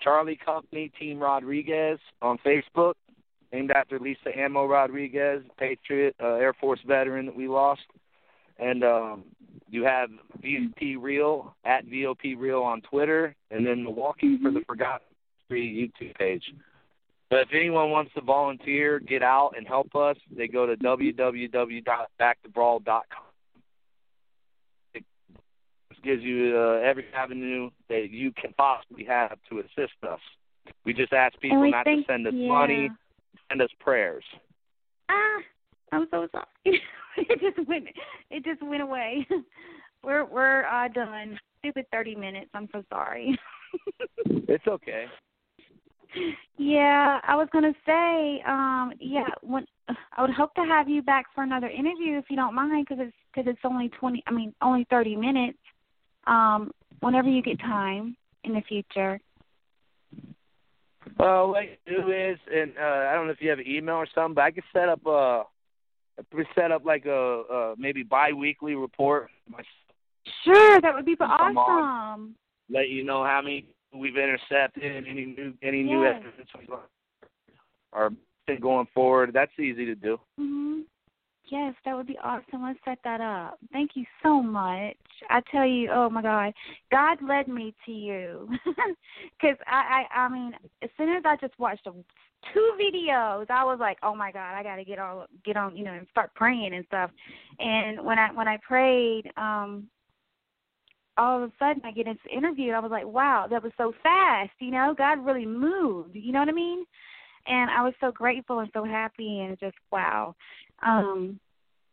Charlie 0.00 0.38
Company 0.44 0.90
Team 0.98 1.20
Rodriguez 1.20 1.98
on 2.22 2.38
Facebook, 2.44 2.94
named 3.52 3.70
after 3.70 3.98
Lisa 3.98 4.36
Ammo 4.36 4.66
Rodriguez, 4.66 5.42
Patriot 5.58 6.16
uh, 6.20 6.34
Air 6.34 6.54
Force 6.54 6.80
veteran 6.86 7.26
that 7.26 7.36
we 7.36 7.48
lost. 7.48 7.82
And 8.58 8.84
um, 8.84 9.24
you 9.68 9.84
have 9.84 10.10
VOP 10.42 10.96
Real 10.96 11.54
at 11.64 11.84
VOP 11.84 12.34
Real 12.36 12.62
on 12.62 12.80
Twitter, 12.82 13.34
and 13.50 13.66
then 13.66 13.84
Milwaukee 13.84 14.38
for 14.42 14.50
the 14.50 14.60
Forgotten 14.66 15.06
History 15.48 15.92
YouTube 15.98 16.16
page. 16.16 16.42
But 17.30 17.40
if 17.42 17.48
anyone 17.54 17.90
wants 17.90 18.12
to 18.14 18.20
volunteer, 18.20 18.98
get 18.98 19.22
out 19.22 19.52
and 19.56 19.64
help 19.66 19.94
us, 19.94 20.16
they 20.36 20.48
go 20.48 20.66
to 20.66 20.76
www.backtobrawl.com. 20.76 23.04
It 24.94 25.04
gives 26.02 26.22
you 26.22 26.56
uh, 26.56 26.80
every 26.84 27.06
avenue 27.14 27.70
that 27.88 28.08
you 28.10 28.32
can 28.32 28.52
possibly 28.54 29.04
have 29.04 29.38
to 29.48 29.60
assist 29.60 29.92
us. 30.08 30.18
We 30.84 30.92
just 30.92 31.12
ask 31.12 31.38
people 31.40 31.70
not 31.70 31.84
think- 31.84 32.04
to 32.06 32.12
send 32.12 32.26
us 32.26 32.34
yeah. 32.34 32.48
money, 32.48 32.90
send 33.48 33.62
us 33.62 33.70
prayers. 33.78 34.24
Ah, 35.08 35.38
I'm 35.92 36.08
so 36.10 36.26
sorry. 36.32 36.46
it 37.16 37.40
just 37.40 37.58
went. 37.68 37.86
It 38.30 38.44
just 38.44 38.60
went 38.62 38.82
away. 38.82 39.26
We're 40.02 40.24
we're 40.24 40.64
uh, 40.64 40.88
done. 40.88 41.38
Stupid 41.58 41.84
thirty 41.92 42.14
minutes. 42.14 42.48
I'm 42.54 42.70
so 42.72 42.82
sorry. 42.88 43.38
It's 44.48 44.66
okay. 44.66 45.04
Yeah, 46.56 47.20
I 47.26 47.36
was 47.36 47.48
gonna 47.52 47.74
say, 47.86 48.42
um, 48.46 48.92
yeah, 48.98 49.28
when 49.42 49.66
I 49.88 50.22
would 50.22 50.30
hope 50.30 50.54
to 50.54 50.62
have 50.62 50.88
you 50.88 51.02
back 51.02 51.26
for 51.34 51.42
another 51.42 51.68
interview 51.68 52.18
if 52.18 52.24
you 52.28 52.36
don't 52.36 52.54
mind, 52.54 52.86
because 52.88 53.04
it's 53.06 53.16
because 53.34 53.50
it's 53.50 53.60
only 53.64 53.88
twenty. 53.90 54.22
I 54.26 54.32
mean, 54.32 54.54
only 54.62 54.86
thirty 54.90 55.16
minutes. 55.16 55.58
Um, 56.26 56.70
whenever 57.00 57.28
you 57.28 57.42
get 57.42 57.58
time 57.60 58.16
in 58.44 58.54
the 58.54 58.62
future. 58.62 59.20
Well, 61.18 61.48
what 61.48 61.64
you 61.64 62.02
do 62.02 62.12
is, 62.12 62.38
and 62.54 62.72
uh, 62.78 63.08
I 63.10 63.14
don't 63.14 63.26
know 63.26 63.32
if 63.32 63.40
you 63.40 63.50
have 63.50 63.58
an 63.58 63.66
email 63.66 63.96
or 63.96 64.06
something, 64.14 64.34
but 64.34 64.42
I 64.42 64.50
could 64.50 64.64
set 64.72 64.88
up 64.88 65.04
a, 65.06 65.44
we 66.34 66.46
set 66.54 66.70
up 66.70 66.84
like 66.84 67.06
a, 67.06 67.10
a 67.10 67.74
maybe 67.78 68.02
biweekly 68.02 68.74
report. 68.74 69.30
My- 69.48 69.62
Sure, 70.44 70.80
that 70.82 70.94
would 70.94 71.06
be 71.06 71.16
Come 71.16 71.30
on. 71.30 72.14
awesome. 72.14 72.34
Let 72.68 72.90
you 72.90 73.02
know 73.02 73.24
how 73.24 73.40
many 73.42 73.64
we've 73.94 74.16
intercepted, 74.16 74.82
any 75.06 75.26
new 75.26 75.54
any 75.62 75.82
new 75.82 76.02
Yes. 76.02 76.22
evidence 76.24 76.50
are 77.92 78.10
going 78.60 78.86
forward. 78.94 79.32
That's 79.32 79.52
easy 79.58 79.84
to 79.86 79.94
do. 79.94 80.18
hmm 80.36 80.80
Yes, 81.50 81.74
that 81.84 81.96
would 81.96 82.06
be 82.06 82.18
awesome. 82.22 82.62
Let's 82.62 82.78
set 82.84 82.98
that 83.02 83.20
up. 83.20 83.58
Thank 83.72 83.96
you 83.96 84.04
so 84.22 84.40
much. 84.40 84.96
I 85.30 85.40
tell 85.50 85.66
you, 85.66 85.90
oh 85.90 86.08
my 86.08 86.22
God, 86.22 86.52
God 86.92 87.18
led 87.20 87.48
me 87.48 87.74
to 87.86 87.90
you, 87.90 88.48
because 89.40 89.56
I, 89.66 90.06
I, 90.12 90.20
I 90.20 90.28
mean, 90.28 90.52
as 90.82 90.90
soon 90.96 91.08
as 91.08 91.24
I 91.26 91.36
just 91.40 91.58
watched 91.58 91.84
the 91.84 92.04
two 92.54 92.72
videos, 92.80 93.50
I 93.50 93.64
was 93.64 93.78
like, 93.80 93.98
oh 94.04 94.14
my 94.14 94.30
God, 94.30 94.54
I 94.54 94.62
got 94.62 94.76
to 94.76 94.84
get 94.84 95.00
all 95.00 95.26
get 95.44 95.56
on, 95.56 95.76
you 95.76 95.84
know, 95.84 95.92
and 95.92 96.06
start 96.12 96.32
praying 96.36 96.72
and 96.72 96.86
stuff. 96.86 97.10
And 97.58 98.04
when 98.04 98.18
I 98.18 98.32
when 98.32 98.46
I 98.46 98.56
prayed, 98.58 99.32
um, 99.36 99.88
all 101.16 101.42
of 101.42 101.50
a 101.50 101.52
sudden 101.58 101.82
I 101.84 101.92
get 101.92 102.06
into 102.06 102.20
the 102.24 102.36
interview. 102.36 102.68
and 102.68 102.76
I 102.76 102.80
was 102.80 102.90
like, 102.90 103.06
wow, 103.06 103.46
that 103.50 103.62
was 103.62 103.72
so 103.76 103.92
fast. 104.02 104.50
You 104.58 104.70
know, 104.70 104.94
God 104.96 105.24
really 105.24 105.46
moved. 105.46 106.14
You 106.14 106.32
know 106.32 106.40
what 106.40 106.48
I 106.48 106.52
mean? 106.52 106.84
And 107.46 107.70
I 107.70 107.82
was 107.82 107.94
so 108.00 108.10
grateful 108.12 108.60
and 108.60 108.70
so 108.72 108.84
happy 108.84 109.40
and 109.40 109.58
just 109.58 109.76
wow. 109.90 110.34
Um, 110.86 111.38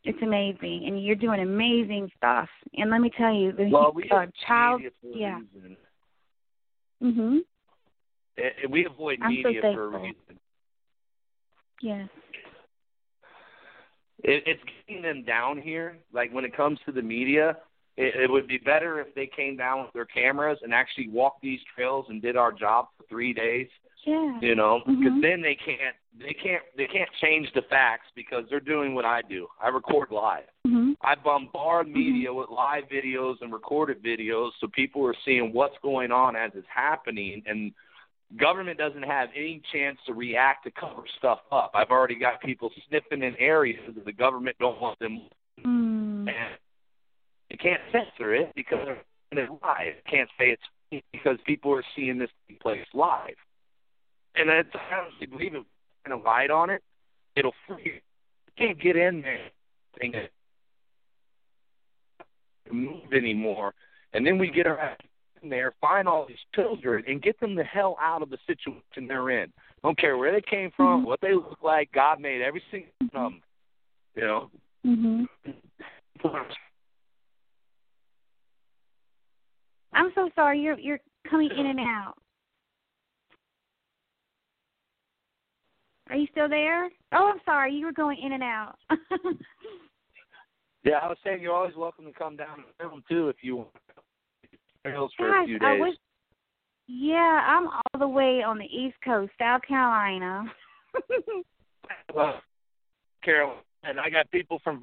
it's 0.04 0.22
amazing, 0.22 0.86
and 0.88 1.04
you're 1.04 1.16
doing 1.16 1.42
amazing 1.42 2.10
stuff. 2.16 2.48
And 2.76 2.90
let 2.90 3.02
me 3.02 3.12
tell 3.18 3.34
you, 3.34 3.52
the 3.52 3.70
Well, 3.70 3.92
we 3.94 4.10
uh, 4.10 4.28
child, 4.48 4.82
yeah. 5.04 5.40
reason. 5.54 5.78
Mhm. 7.04 7.40
Eh, 8.38 8.42
eh, 8.64 8.68
We 8.70 8.86
avoid 8.86 9.20
I'm 9.22 9.36
so 9.44 9.50
media 9.50 9.62
for 9.62 9.84
a 9.86 10.00
reason. 10.00 10.40
Yes. 11.82 12.10
It, 14.24 14.44
it's 14.48 14.64
getting 14.88 15.02
them 15.04 15.24
down 15.24 15.62
here. 15.62 15.98
Like 16.14 16.32
when 16.32 16.46
it 16.46 16.56
comes 16.56 16.80
to 16.86 16.92
the 16.92 17.02
media, 17.02 17.58
it, 17.98 18.16
it 18.16 18.30
would 18.32 18.48
be 18.48 18.58
better 18.60 19.00
if 19.02 19.14
they 19.16 19.28
came 19.28 19.58
down 19.58 19.82
with 19.84 19.92
their 19.94 20.06
cameras 20.06 20.60
and 20.62 20.74
actually 20.74 21.10
walked 21.10 21.42
these 21.42 21.60
trails 21.76 22.06
and 22.10 22.22
did 22.22 22.38
our 22.38 22.52
job 22.52 22.88
for 22.98 23.04
three 23.10 23.34
days. 23.34 23.68
Yeah. 24.06 24.40
You 24.40 24.56
know, 24.56 24.80
because 24.86 25.14
Mhm. 25.14 25.22
then 25.22 25.42
they 25.42 25.56
can't 25.56 25.96
they 26.18 26.34
can't 26.34 26.64
they 26.78 26.88
can't 26.88 27.10
change 27.22 27.52
the 27.54 27.62
facts 27.64 28.08
because 28.16 28.46
they're 28.50 28.60
doing 28.62 28.96
what 28.96 29.06
I 29.06 29.22
do. 29.22 29.48
I 29.62 29.68
record 29.68 30.12
live. 30.12 30.46
Mhm. 30.66 30.96
I 31.02 31.16
bombard 31.16 31.88
media 31.90 32.34
with 32.34 32.50
live 32.50 32.86
videos 32.90 33.42
and 33.42 33.52
recorded 33.52 34.02
videos 34.02 34.52
so 34.60 34.68
people 34.68 35.06
are 35.06 35.16
seeing 35.26 35.52
what's 35.52 35.78
going 35.80 36.12
on 36.12 36.36
as 36.36 36.52
it's 36.56 36.68
happening 36.74 37.44
and 37.46 37.74
government 38.38 38.78
doesn't 38.78 39.04
have 39.04 39.30
any 39.36 39.62
chance 39.72 39.98
to 40.06 40.14
react 40.14 40.64
to 40.66 40.72
cover 40.72 41.04
stuff 41.18 41.40
up. 41.52 41.72
I've 41.74 41.92
already 41.92 42.16
got 42.16 42.42
people 42.42 42.72
sniffing 42.88 43.24
in 43.24 43.36
areas 43.38 43.80
that 43.94 44.06
the 44.06 44.12
government 44.14 44.56
don't 44.60 44.80
want 44.80 45.00
them 45.00 45.22
Mm. 45.66 46.30
and 46.30 46.58
you 47.58 47.72
can't 47.72 47.82
censor 47.92 48.34
it 48.36 48.52
because 48.56 48.80
they're 49.32 49.50
live. 49.64 49.96
You 49.96 50.10
can't 50.10 50.30
say 50.38 50.56
it's 50.92 51.04
because 51.12 51.38
people 51.46 51.74
are 51.74 51.84
seeing 51.96 52.18
this 52.18 52.30
place 52.62 52.86
live. 52.94 53.36
And 54.36 54.52
I 54.52 54.64
honestly 54.96 55.28
believe 55.28 55.56
if 55.56 55.64
going 56.06 56.20
to 56.20 56.26
light 56.26 56.52
on 56.52 56.70
it, 56.70 56.84
it'll 57.36 57.54
free 57.68 57.84
you. 57.84 57.94
You 57.94 58.54
can't 58.58 58.80
get 58.82 58.96
in 58.96 59.22
there 59.22 59.40
and 60.02 60.30
move 62.72 63.14
anymore. 63.14 63.74
And 64.14 64.26
then 64.26 64.38
we 64.38 64.50
get 64.50 64.68
our 64.68 64.80
ass 64.80 64.98
in 65.42 65.50
there, 65.50 65.74
find 65.82 66.08
all 66.08 66.26
these 66.28 66.38
children, 66.54 67.04
and 67.08 67.22
get 67.22 67.40
them 67.40 67.56
the 67.56 67.64
hell 67.64 67.98
out 68.02 68.22
of 68.22 68.30
the 68.30 68.38
situation 68.46 69.08
they're 69.08 69.30
in. 69.32 69.52
Don't 69.84 69.98
care 69.98 70.18
where 70.18 70.32
they 70.32 70.42
came 70.42 70.72
from, 70.76 71.04
what 71.06 71.22
they 71.22 71.34
look 71.34 71.60
like. 71.64 71.92
God 71.92 72.20
made 72.20 72.42
every 72.42 72.62
single 72.72 72.90
one 73.00 73.10
of 73.14 73.32
them. 73.32 73.42
You 74.16 74.22
know, 74.22 74.52
Mhm. 74.86 75.28
I'm 79.98 80.12
so 80.16 80.30
sorry. 80.36 80.60
You're 80.60 80.80
you're 80.80 81.00
coming 81.30 81.50
in 81.58 81.66
and 81.66 81.80
out. 81.80 82.14
Are 86.10 86.16
you 86.16 86.28
still 86.32 86.48
there? 86.48 86.86
Oh, 87.12 87.32
I'm 87.34 87.42
sorry. 87.44 87.74
You 87.74 87.86
were 87.88 87.92
going 87.92 88.20
in 88.24 88.34
and 88.34 88.44
out. 88.44 88.76
Yeah, 90.84 91.00
I 91.04 91.08
was 91.08 91.18
saying 91.22 91.42
you're 91.42 91.54
always 91.54 91.76
welcome 91.76 92.06
to 92.06 92.14
come 92.14 92.38
down 92.38 92.60
and 92.60 92.66
film 92.80 93.04
too 93.10 93.28
if 93.28 93.38
you 93.42 93.58
want. 93.58 93.70
Hills 94.86 95.12
for 95.18 95.28
a 95.28 95.32
Gosh, 95.32 95.48
few 95.48 95.60
I 95.60 95.74
days. 95.74 95.82
wish. 95.82 95.96
Yeah, 96.88 97.42
I'm 97.46 97.68
all 97.68 98.00
the 98.00 98.08
way 98.08 98.42
on 98.42 98.58
the 98.58 98.64
East 98.64 98.96
Coast, 99.04 99.34
South 99.40 99.62
Carolina. 99.68 100.46
Well, 102.14 102.40
Carol, 103.24 103.56
and 103.84 104.00
I 104.00 104.10
got 104.10 104.32
people 104.32 104.60
from. 104.64 104.82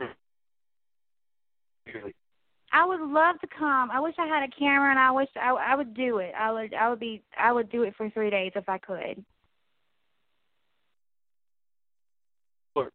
I 2.74 2.84
would 2.84 3.00
love 3.00 3.38
to 3.40 3.46
come. 3.56 3.92
I 3.92 4.00
wish 4.00 4.16
I 4.18 4.26
had 4.26 4.42
a 4.42 4.48
camera, 4.48 4.90
and 4.90 4.98
I 4.98 5.12
wish 5.12 5.28
I, 5.40 5.50
I 5.50 5.76
would 5.76 5.94
do 5.94 6.18
it. 6.18 6.32
I 6.36 6.50
would. 6.50 6.74
I 6.74 6.90
would 6.90 6.98
be. 6.98 7.22
I 7.38 7.52
would 7.52 7.70
do 7.70 7.84
it 7.84 7.94
for 7.96 8.10
three 8.10 8.30
days 8.30 8.50
if 8.56 8.68
I 8.68 8.78
could. 8.78 9.24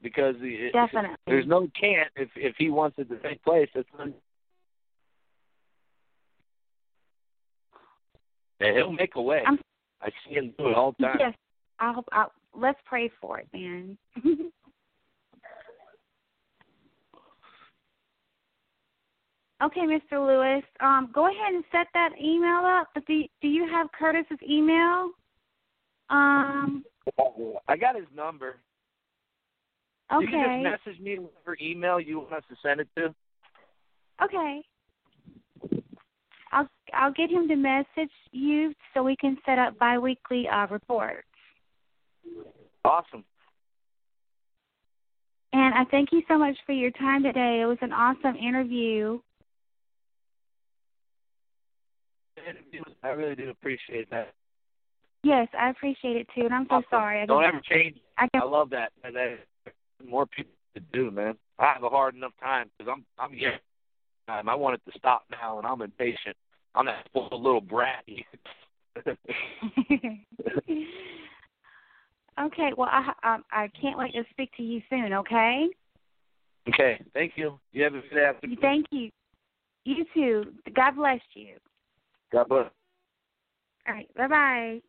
Because 0.02 0.36
the, 0.42 0.72
Definitely. 0.74 1.16
there's 1.26 1.48
no 1.48 1.70
can't 1.80 2.10
if 2.18 2.28
if 2.36 2.56
he 2.58 2.70
wants 2.70 3.00
it 3.00 3.08
to 3.08 3.16
take 3.20 3.42
place. 3.42 3.70
It's 3.74 3.88
un- 3.98 4.14
and 8.60 8.76
he'll 8.76 8.92
make 8.92 9.16
a 9.16 9.22
way. 9.22 9.44
I'm- 9.46 9.60
I 10.02 10.10
see 10.26 10.36
him 10.36 10.54
do 10.58 10.70
it 10.70 10.76
all 10.76 10.94
the 10.98 11.06
time. 11.06 11.18
Yes. 11.20 11.34
I'll, 11.80 12.04
I'll. 12.12 12.32
Let's 12.54 12.80
pray 12.86 13.10
for 13.22 13.40
it, 13.40 13.48
man. 13.54 13.98
okay, 19.64 19.82
Mr. 19.82 20.26
Lewis. 20.26 20.64
Um, 20.80 21.10
go 21.14 21.28
ahead 21.28 21.54
and 21.54 21.64
set 21.72 21.88
that 21.94 22.12
email 22.22 22.66
up. 22.66 22.90
But 22.94 23.06
do 23.06 23.24
Do 23.42 23.48
you 23.48 23.68
have 23.68 23.88
Curtis's 23.98 24.40
email? 24.48 25.12
Um. 26.10 26.84
I 27.68 27.78
got 27.78 27.96
his 27.96 28.06
number. 28.16 28.58
Okay. 30.12 30.26
You 30.26 30.32
can 30.32 30.42
just 30.42 30.88
message 30.88 31.02
me 31.02 31.20
whatever 31.20 31.58
email 31.62 32.00
you 32.00 32.20
want 32.20 32.34
us 32.34 32.44
to 32.50 32.56
send 32.64 32.80
it 32.80 32.88
to. 32.98 33.14
Okay. 34.24 34.62
I'll 36.52 36.68
I'll 36.94 37.14
get 37.14 37.30
him 37.30 37.48
to 37.48 37.56
message 37.56 38.12
you 38.32 38.74
so 38.94 39.04
we 39.04 39.16
can 39.16 39.38
set 39.46 39.60
up 39.60 39.78
biweekly 39.78 40.48
uh, 40.48 40.68
reports. 40.68 41.28
Awesome. 42.84 43.24
And 45.52 45.74
I 45.74 45.84
thank 45.86 46.12
you 46.12 46.22
so 46.28 46.38
much 46.38 46.56
for 46.66 46.74
your 46.74 46.92
time 46.92 47.24
today. 47.24 47.62
It 47.62 47.66
was 47.66 47.78
an 47.82 47.92
awesome 47.92 48.36
interview. 48.36 49.20
I 53.04 53.10
really 53.10 53.36
do 53.36 53.50
appreciate 53.50 54.10
that. 54.12 54.34
Yes, 55.24 55.48
I 55.58 55.70
appreciate 55.70 56.16
it 56.16 56.28
too, 56.34 56.46
and 56.46 56.54
I'm 56.54 56.66
so 56.70 56.76
Awesome. 56.76 56.86
sorry. 56.90 57.22
I 57.22 57.26
Don't 57.26 57.44
ever 57.44 57.62
change. 57.62 57.98
I 58.18 58.28
I 58.34 58.44
love 58.44 58.70
that. 58.70 58.92
That 59.04 59.40
more 60.06 60.26
people 60.26 60.54
to 60.76 60.80
do, 60.94 61.12
man. 61.12 61.38
I 61.58 61.74
have 61.74 61.84
a 61.84 61.90
hard 61.90 62.16
enough 62.16 62.32
time 62.40 62.70
because 62.78 62.94
I'm 62.96 63.06
I'm 63.18 63.38
time. 64.28 64.48
I 64.48 64.56
want 64.56 64.76
it 64.76 64.92
to 64.92 64.98
stop 64.98 65.26
now, 65.30 65.58
and 65.58 65.68
I'm 65.68 65.82
impatient. 65.82 66.38
I'm 66.76 66.86
that 66.86 67.06
spoiled 67.06 67.42
little 67.42 67.62
brat. 67.62 68.06
okay. 72.40 72.74
Well, 72.78 72.90
I 72.92 73.12
um, 73.24 73.44
I 73.52 73.70
can't 73.82 73.98
wait 73.98 74.14
to 74.14 74.24
speak 74.30 74.52
to 74.58 74.64
you 74.64 74.82
soon. 74.90 75.14
Okay. 75.14 75.68
Okay. 76.70 77.04
Thank 77.14 77.34
you. 77.36 77.60
You 77.74 77.84
have 77.84 77.96
a 77.96 78.02
good 78.02 78.20
afternoon. 78.20 78.58
Thank 78.62 78.86
you. 78.92 79.10
You 79.86 80.06
too. 80.14 80.54
God 80.76 80.96
bless 80.96 81.22
you. 81.34 81.56
God 82.32 82.48
bless. 82.48 82.70
All 83.88 83.94
right. 83.94 84.14
Bye 84.16 84.28
bye. 84.28 84.82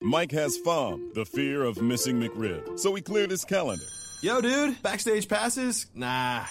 Mike 0.00 0.32
has 0.32 0.58
FOM, 0.58 1.12
the 1.14 1.24
fear 1.24 1.62
of 1.64 1.80
missing 1.80 2.20
McRib, 2.20 2.78
so 2.78 2.94
he 2.94 3.00
cleared 3.00 3.30
his 3.30 3.42
calendar. 3.42 3.86
Yo, 4.20 4.38
dude, 4.42 4.80
backstage 4.82 5.26
passes? 5.26 5.86
Nah. 5.94 6.44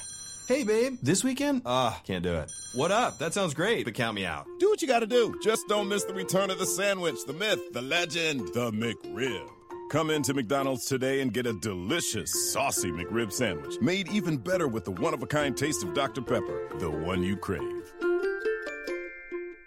Hey, 0.45 0.65
babe, 0.65 0.97
this 1.01 1.23
weekend? 1.23 1.61
Ah, 1.65 2.01
can't 2.05 2.21
do 2.21 2.33
it. 2.33 2.51
What 2.75 2.91
up? 2.91 3.17
That 3.17 3.33
sounds 3.33 3.53
great, 3.53 3.85
but 3.85 3.93
count 3.93 4.15
me 4.15 4.25
out. 4.25 4.45
Do 4.59 4.69
what 4.69 4.81
you 4.81 4.87
gotta 4.89 5.07
do. 5.07 5.39
Just 5.41 5.69
don't 5.69 5.87
miss 5.87 6.03
the 6.03 6.13
return 6.13 6.51
of 6.51 6.59
the 6.59 6.65
sandwich, 6.65 7.15
the 7.25 7.31
myth, 7.31 7.61
the 7.71 7.81
legend, 7.81 8.49
the 8.53 8.69
McRib. 8.71 9.47
Come 9.89 10.09
into 10.09 10.33
McDonald's 10.33 10.85
today 10.85 11.21
and 11.21 11.33
get 11.33 11.45
a 11.45 11.53
delicious, 11.53 12.51
saucy 12.51 12.91
McRib 12.91 13.31
sandwich, 13.31 13.79
made 13.79 14.09
even 14.09 14.35
better 14.37 14.67
with 14.67 14.83
the 14.83 14.91
one 14.91 15.13
of 15.13 15.23
a 15.23 15.27
kind 15.27 15.55
taste 15.55 15.81
of 15.81 15.93
Dr. 15.93 16.21
Pepper, 16.21 16.67
the 16.77 16.91
one 16.91 17.23
you 17.23 17.37
crave. 17.37 17.93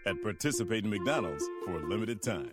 At 0.04 0.20
participating 0.22 0.90
McDonald's 0.90 1.44
for 1.64 1.72
a 1.80 1.86
limited 1.86 2.20
time. 2.20 2.50